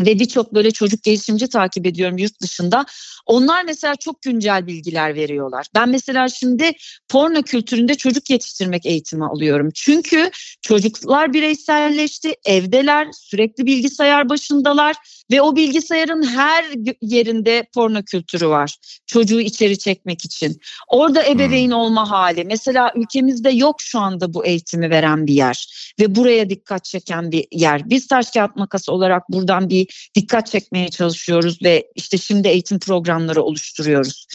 ve 0.00 0.18
birçok 0.18 0.54
böyle 0.54 0.70
çocuk 0.70 1.02
gelişimci 1.02 1.48
takip 1.48 1.86
ediyorum 1.86 2.18
yurt 2.18 2.40
dışında. 2.42 2.86
Onlar 3.26 3.64
mesela 3.64 3.96
çok 3.96 4.22
güncel 4.22 4.66
bilgiler 4.66 5.14
veriyorlar. 5.14 5.66
Ben 5.74 5.88
mesela 5.88 6.28
şimdi 6.28 6.72
porno 7.08 7.42
kültüründe 7.42 7.94
çocuk 7.94 8.30
yetiştirmek 8.30 8.86
eğitimi 8.86 9.26
alıyorum. 9.26 9.70
Çünkü 9.74 10.30
çocuklar 10.62 11.32
bireyselleşti, 11.32 12.34
evdeler, 12.44 13.08
sürekli 13.12 13.66
bilgisayar 13.66 14.28
başındalar 14.28 14.96
ve 15.30 15.42
o 15.42 15.56
bilgisayarın 15.56 16.22
her 16.22 16.64
yerinde 17.02 17.66
porno 17.74 18.02
kültürü 18.02 18.48
var. 18.48 18.76
Çocuğu 19.06 19.40
içeri 19.40 19.78
çekmek 19.78 20.24
için. 20.24 20.60
Orada 20.88 21.26
ebeveyn 21.26 21.70
olma 21.70 22.10
hali. 22.10 22.44
Mesela 22.44 22.92
ülkemizde 22.96 23.50
yok 23.50 23.76
şu 23.80 23.98
anda 23.98 24.34
bu 24.34 24.46
eğitimi 24.46 24.90
veren 24.90 25.26
bir 25.26 25.34
yer 25.34 25.66
ve 26.00 26.14
buraya 26.14 26.50
dikkat 26.50 26.84
çeken 26.84 27.32
bir 27.32 27.46
yer. 27.52 27.90
Biz 27.90 28.06
taş 28.06 28.30
kağıt 28.30 28.56
makas 28.56 28.88
olarak 28.88 29.22
buradan 29.28 29.68
bir 29.68 30.10
dikkat 30.14 30.46
çekmeye 30.46 30.88
çalışıyoruz 30.88 31.62
ve 31.62 31.86
işte 31.94 32.18
şimdi 32.18 32.48
eğitim 32.48 32.78
programları 33.16 33.42
oluşturuyoruz. 33.42 34.26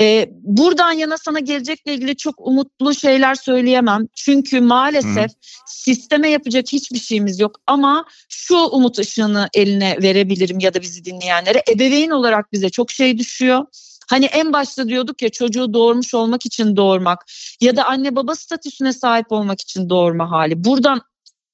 Ee, 0.00 0.28
buradan 0.30 0.92
yana 0.92 1.18
sana 1.18 1.38
gelecekle 1.38 1.94
ilgili 1.94 2.16
çok 2.16 2.34
umutlu 2.38 2.94
şeyler 2.94 3.34
söyleyemem. 3.34 4.06
Çünkü 4.14 4.60
maalesef 4.60 5.30
Hı. 5.30 5.36
sisteme 5.66 6.30
yapacak 6.30 6.64
hiçbir 6.72 6.98
şeyimiz 6.98 7.40
yok. 7.40 7.60
Ama 7.66 8.04
şu 8.28 8.56
umut 8.56 8.98
ışığını 8.98 9.48
eline 9.54 9.96
verebilirim 10.02 10.58
ya 10.60 10.74
da 10.74 10.82
bizi 10.82 11.04
dinleyenlere. 11.04 11.62
Ebeveyn 11.70 12.10
olarak 12.10 12.52
bize 12.52 12.70
çok 12.70 12.90
şey 12.90 13.18
düşüyor. 13.18 13.64
Hani 14.08 14.24
en 14.24 14.52
başta 14.52 14.88
diyorduk 14.88 15.22
ya 15.22 15.28
çocuğu 15.28 15.74
doğurmuş 15.74 16.14
olmak 16.14 16.46
için 16.46 16.76
doğurmak 16.76 17.24
ya 17.60 17.76
da 17.76 17.84
anne 17.84 18.16
baba 18.16 18.34
statüsüne 18.34 18.92
sahip 18.92 19.32
olmak 19.32 19.60
için 19.60 19.88
doğurma 19.88 20.30
hali. 20.30 20.64
Buradan 20.64 21.00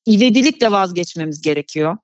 ivedilikle 0.08 0.70
vazgeçmemiz 0.70 1.42
gerekiyor. 1.42 1.96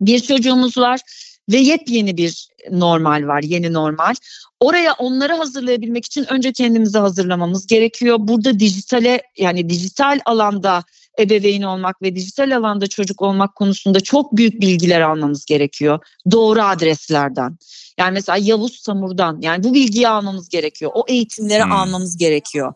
Bir 0.00 0.20
çocuğumuz 0.20 0.78
var 0.78 1.00
ve 1.48 1.56
yepyeni 1.56 2.16
bir 2.16 2.48
normal 2.70 3.26
var, 3.26 3.42
yeni 3.42 3.72
normal. 3.72 4.14
Oraya 4.60 4.92
onları 4.92 5.32
hazırlayabilmek 5.32 6.04
için 6.04 6.26
önce 6.32 6.52
kendimizi 6.52 6.98
hazırlamamız 6.98 7.66
gerekiyor. 7.66 8.16
Burada 8.20 8.60
dijitale 8.60 9.22
yani 9.38 9.68
dijital 9.68 10.20
alanda 10.24 10.84
ebeveyn 11.18 11.62
olmak 11.62 12.02
ve 12.02 12.16
dijital 12.16 12.56
alanda 12.56 12.86
çocuk 12.86 13.22
olmak 13.22 13.54
konusunda 13.54 14.00
çok 14.00 14.36
büyük 14.36 14.60
bilgiler 14.60 15.00
almamız 15.00 15.44
gerekiyor. 15.44 15.98
Doğru 16.30 16.62
adreslerden. 16.62 17.58
Yani 17.98 18.12
mesela 18.12 18.38
Yavuz 18.42 18.80
Samur'dan 18.80 19.38
yani 19.40 19.64
bu 19.64 19.74
bilgiyi 19.74 20.08
almamız 20.08 20.48
gerekiyor. 20.48 20.90
O 20.94 21.04
eğitimleri 21.08 21.64
hmm. 21.64 21.72
almamız 21.72 22.16
gerekiyor. 22.16 22.72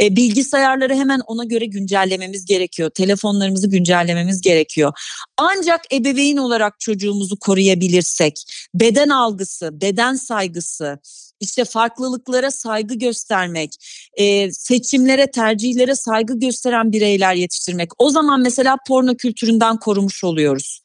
E, 0.00 0.16
bilgisayarları 0.16 0.94
hemen 0.94 1.20
ona 1.26 1.44
göre 1.44 1.64
güncellememiz 1.64 2.44
gerekiyor. 2.44 2.90
Telefonlarımızı 2.90 3.68
güncellememiz 3.68 4.40
gerekiyor. 4.40 4.92
Ancak 5.36 5.94
ebeveyn 5.94 6.36
olarak 6.36 6.80
çocuğumuzu 6.80 7.36
koruyabilirsek 7.38 8.44
beden 8.74 9.08
algısı, 9.08 9.80
beden 9.80 10.14
saygısı, 10.14 10.98
işte 11.40 11.64
farklılıklara 11.64 12.50
saygı 12.50 12.94
göstermek, 12.94 13.76
e, 14.14 14.52
seçimlere, 14.52 15.30
tercihlere 15.30 15.94
saygı 15.94 16.38
gösteren 16.38 16.92
bireyler 16.92 17.34
yetiştirmek. 17.34 17.90
O 17.98 18.10
zaman 18.10 18.40
mesela 18.40 18.76
porno 18.88 19.16
kültüründen 19.16 19.76
korumuş 19.76 20.24
oluyoruz. 20.24 20.80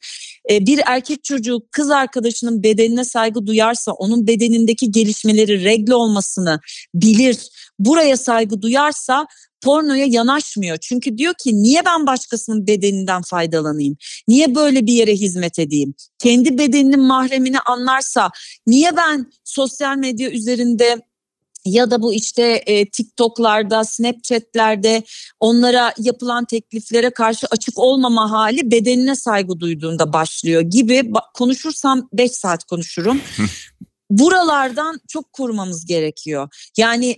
E, 0.52 0.66
bir 0.66 0.82
erkek 0.86 1.24
çocuğu 1.24 1.68
kız 1.72 1.90
arkadaşının 1.90 2.64
bedenine 2.64 3.04
saygı 3.04 3.46
duyarsa, 3.46 3.92
onun 3.92 4.28
bedenindeki 4.28 4.92
gelişmeleri 4.92 5.64
regle 5.64 5.96
olmasını 5.96 6.60
bilir, 6.94 7.50
buraya 7.80 8.18
saygı 8.18 8.62
duyarsa 8.62 9.28
pornoya 9.62 10.06
yanaşmıyor. 10.06 10.78
Çünkü 10.78 11.18
diyor 11.18 11.34
ki 11.44 11.64
niye 11.64 11.86
ben 11.86 12.08
başkasının 12.08 12.68
bedeninden 12.68 13.22
faydalanayım? 13.22 13.98
Niye 14.28 14.56
böyle 14.56 14.86
bir 14.86 14.94
yere 14.94 15.14
hizmet 15.14 15.60
edeyim? 15.60 15.94
Kendi 16.20 16.58
bedeninin 16.58 17.00
mahremini 17.00 17.60
anlarsa 17.60 18.30
niye 18.68 18.98
ben 18.98 19.32
sosyal 19.44 19.98
medya 19.98 20.30
üzerinde 20.30 21.02
ya 21.68 21.92
da 21.92 22.02
bu 22.02 22.14
işte 22.14 22.44
e, 22.66 22.90
TikTok'larda, 22.90 23.84
Snapchat'lerde 23.84 25.04
onlara 25.40 25.94
yapılan 25.98 26.46
tekliflere 26.46 27.10
karşı 27.10 27.48
açık 27.52 27.80
olmama 27.80 28.32
hali 28.32 28.72
bedenine 28.72 29.16
saygı 29.16 29.60
duyduğunda 29.60 30.14
başlıyor 30.14 30.62
gibi 30.62 31.12
konuşursam 31.34 32.10
5 32.14 32.32
saat 32.32 32.64
konuşurum. 32.64 33.22
Buralardan 34.10 35.00
çok 35.08 35.34
korumamız 35.34 35.86
gerekiyor. 35.86 36.50
Yani 36.78 37.16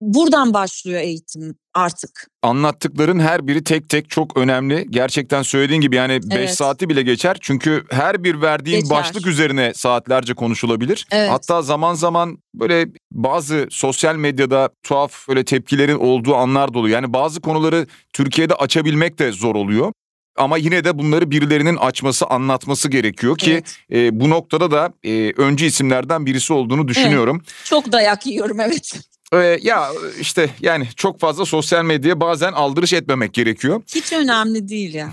buradan 0.00 0.54
başlıyor 0.54 1.00
eğitim 1.00 1.54
artık. 1.74 2.28
Anlattıkların 2.42 3.20
her 3.20 3.46
biri 3.46 3.64
tek 3.64 3.88
tek 3.88 4.10
çok 4.10 4.36
önemli. 4.36 4.86
Gerçekten 4.90 5.42
söylediğin 5.42 5.80
gibi 5.80 5.96
yani 5.96 6.20
5 6.22 6.38
evet. 6.38 6.54
saati 6.54 6.88
bile 6.88 7.02
geçer. 7.02 7.36
Çünkü 7.40 7.84
her 7.90 8.24
bir 8.24 8.42
verdiğin 8.42 8.80
geçer. 8.80 8.96
başlık 8.96 9.26
üzerine 9.26 9.74
saatlerce 9.74 10.34
konuşulabilir. 10.34 11.06
Evet. 11.10 11.30
Hatta 11.30 11.62
zaman 11.62 11.94
zaman 11.94 12.38
böyle 12.54 12.88
bazı 13.12 13.66
sosyal 13.70 14.16
medyada 14.16 14.70
tuhaf 14.82 15.28
böyle 15.28 15.44
tepkilerin 15.44 15.98
olduğu 15.98 16.34
anlar 16.34 16.74
da 16.74 16.78
oluyor. 16.78 16.94
Yani 16.94 17.12
bazı 17.12 17.40
konuları 17.40 17.86
Türkiye'de 18.12 18.54
açabilmek 18.54 19.18
de 19.18 19.32
zor 19.32 19.54
oluyor. 19.54 19.92
Ama 20.36 20.56
yine 20.56 20.84
de 20.84 20.98
bunları 20.98 21.30
birilerinin 21.30 21.76
açması, 21.76 22.26
anlatması 22.26 22.88
gerekiyor 22.88 23.38
ki 23.38 23.52
evet. 23.52 23.76
e, 23.92 24.20
bu 24.20 24.30
noktada 24.30 24.70
da 24.70 24.92
e, 25.04 25.32
öncü 25.36 25.64
isimlerden 25.64 26.26
birisi 26.26 26.52
olduğunu 26.52 26.88
düşünüyorum. 26.88 27.40
Evet. 27.44 27.64
Çok 27.64 27.92
dayak 27.92 28.26
yiyorum 28.26 28.60
evet. 28.60 29.00
Ee, 29.32 29.58
ya 29.62 29.88
işte 30.20 30.50
yani 30.60 30.88
çok 30.96 31.20
fazla 31.20 31.44
sosyal 31.44 31.84
medyaya 31.84 32.20
bazen 32.20 32.52
aldırış 32.52 32.92
etmemek 32.92 33.32
gerekiyor. 33.32 33.82
Hiç 33.94 34.12
önemli 34.12 34.68
değil 34.68 34.94
ya. 34.94 35.12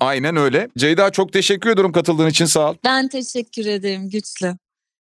Aynen 0.00 0.36
öyle. 0.36 0.68
Ceyda 0.78 1.10
çok 1.10 1.32
teşekkür 1.32 1.70
ediyorum 1.70 1.92
katıldığın 1.92 2.28
için 2.28 2.44
sağ 2.44 2.70
ol. 2.70 2.74
Ben 2.84 3.08
teşekkür 3.08 3.66
ederim 3.66 4.10
güçlü 4.10 4.54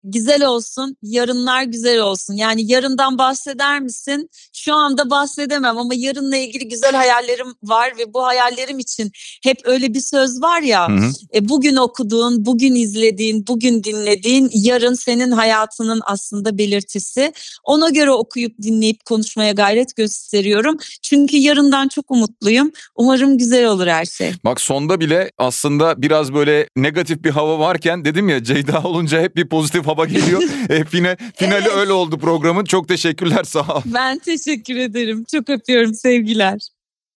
güzel 0.04 0.46
olsun, 0.46 0.96
yarınlar 1.02 1.62
güzel 1.62 2.00
olsun. 2.00 2.34
Yani 2.34 2.72
yarından 2.72 3.18
bahseder 3.18 3.80
misin? 3.80 4.30
Şu 4.52 4.74
anda 4.74 5.10
bahsedemem 5.10 5.78
ama 5.78 5.94
yarınla 5.94 6.36
ilgili 6.36 6.68
güzel 6.68 6.92
hayallerim 6.92 7.46
var 7.62 7.92
ve 7.98 8.14
bu 8.14 8.26
hayallerim 8.26 8.78
için 8.78 9.12
hep 9.42 9.58
öyle 9.64 9.94
bir 9.94 10.00
söz 10.00 10.42
var 10.42 10.62
ya. 10.62 10.88
Hı 10.88 10.92
hı. 10.92 11.10
E, 11.34 11.48
bugün 11.48 11.76
okuduğun, 11.76 12.44
bugün 12.44 12.74
izlediğin, 12.74 13.46
bugün 13.46 13.84
dinlediğin 13.84 14.50
yarın 14.52 14.94
senin 14.94 15.30
hayatının 15.30 16.00
aslında 16.04 16.58
belirtisi. 16.58 17.32
Ona 17.64 17.88
göre 17.90 18.10
okuyup 18.10 18.62
dinleyip 18.62 19.04
konuşmaya 19.04 19.52
gayret 19.52 19.96
gösteriyorum. 19.96 20.76
Çünkü 21.02 21.36
yarından 21.36 21.88
çok 21.88 22.10
umutluyum. 22.10 22.72
Umarım 22.94 23.38
güzel 23.38 23.66
olur 23.66 23.86
her 23.86 24.04
şey. 24.04 24.32
Bak 24.44 24.60
sonda 24.60 25.00
bile 25.00 25.30
aslında 25.38 26.02
biraz 26.02 26.34
böyle 26.34 26.68
negatif 26.76 27.24
bir 27.24 27.30
hava 27.30 27.58
varken 27.58 28.04
dedim 28.04 28.28
ya 28.28 28.44
Ceyda 28.44 28.82
olunca 28.82 29.20
hep 29.20 29.36
bir 29.36 29.48
pozitif 29.48 29.87
hava 29.88 30.04
geliyor. 30.04 30.42
e, 30.68 30.84
final, 30.84 31.16
finali 31.36 31.62
evet. 31.62 31.76
öyle 31.76 31.92
oldu 31.92 32.18
programın. 32.18 32.64
Çok 32.64 32.88
teşekkürler 32.88 33.44
sağ 33.44 33.60
ol. 33.60 33.82
Ben 33.84 34.18
teşekkür 34.18 34.76
ederim. 34.76 35.24
Çok 35.24 35.50
öpüyorum 35.50 35.94
sevgiler. 35.94 36.77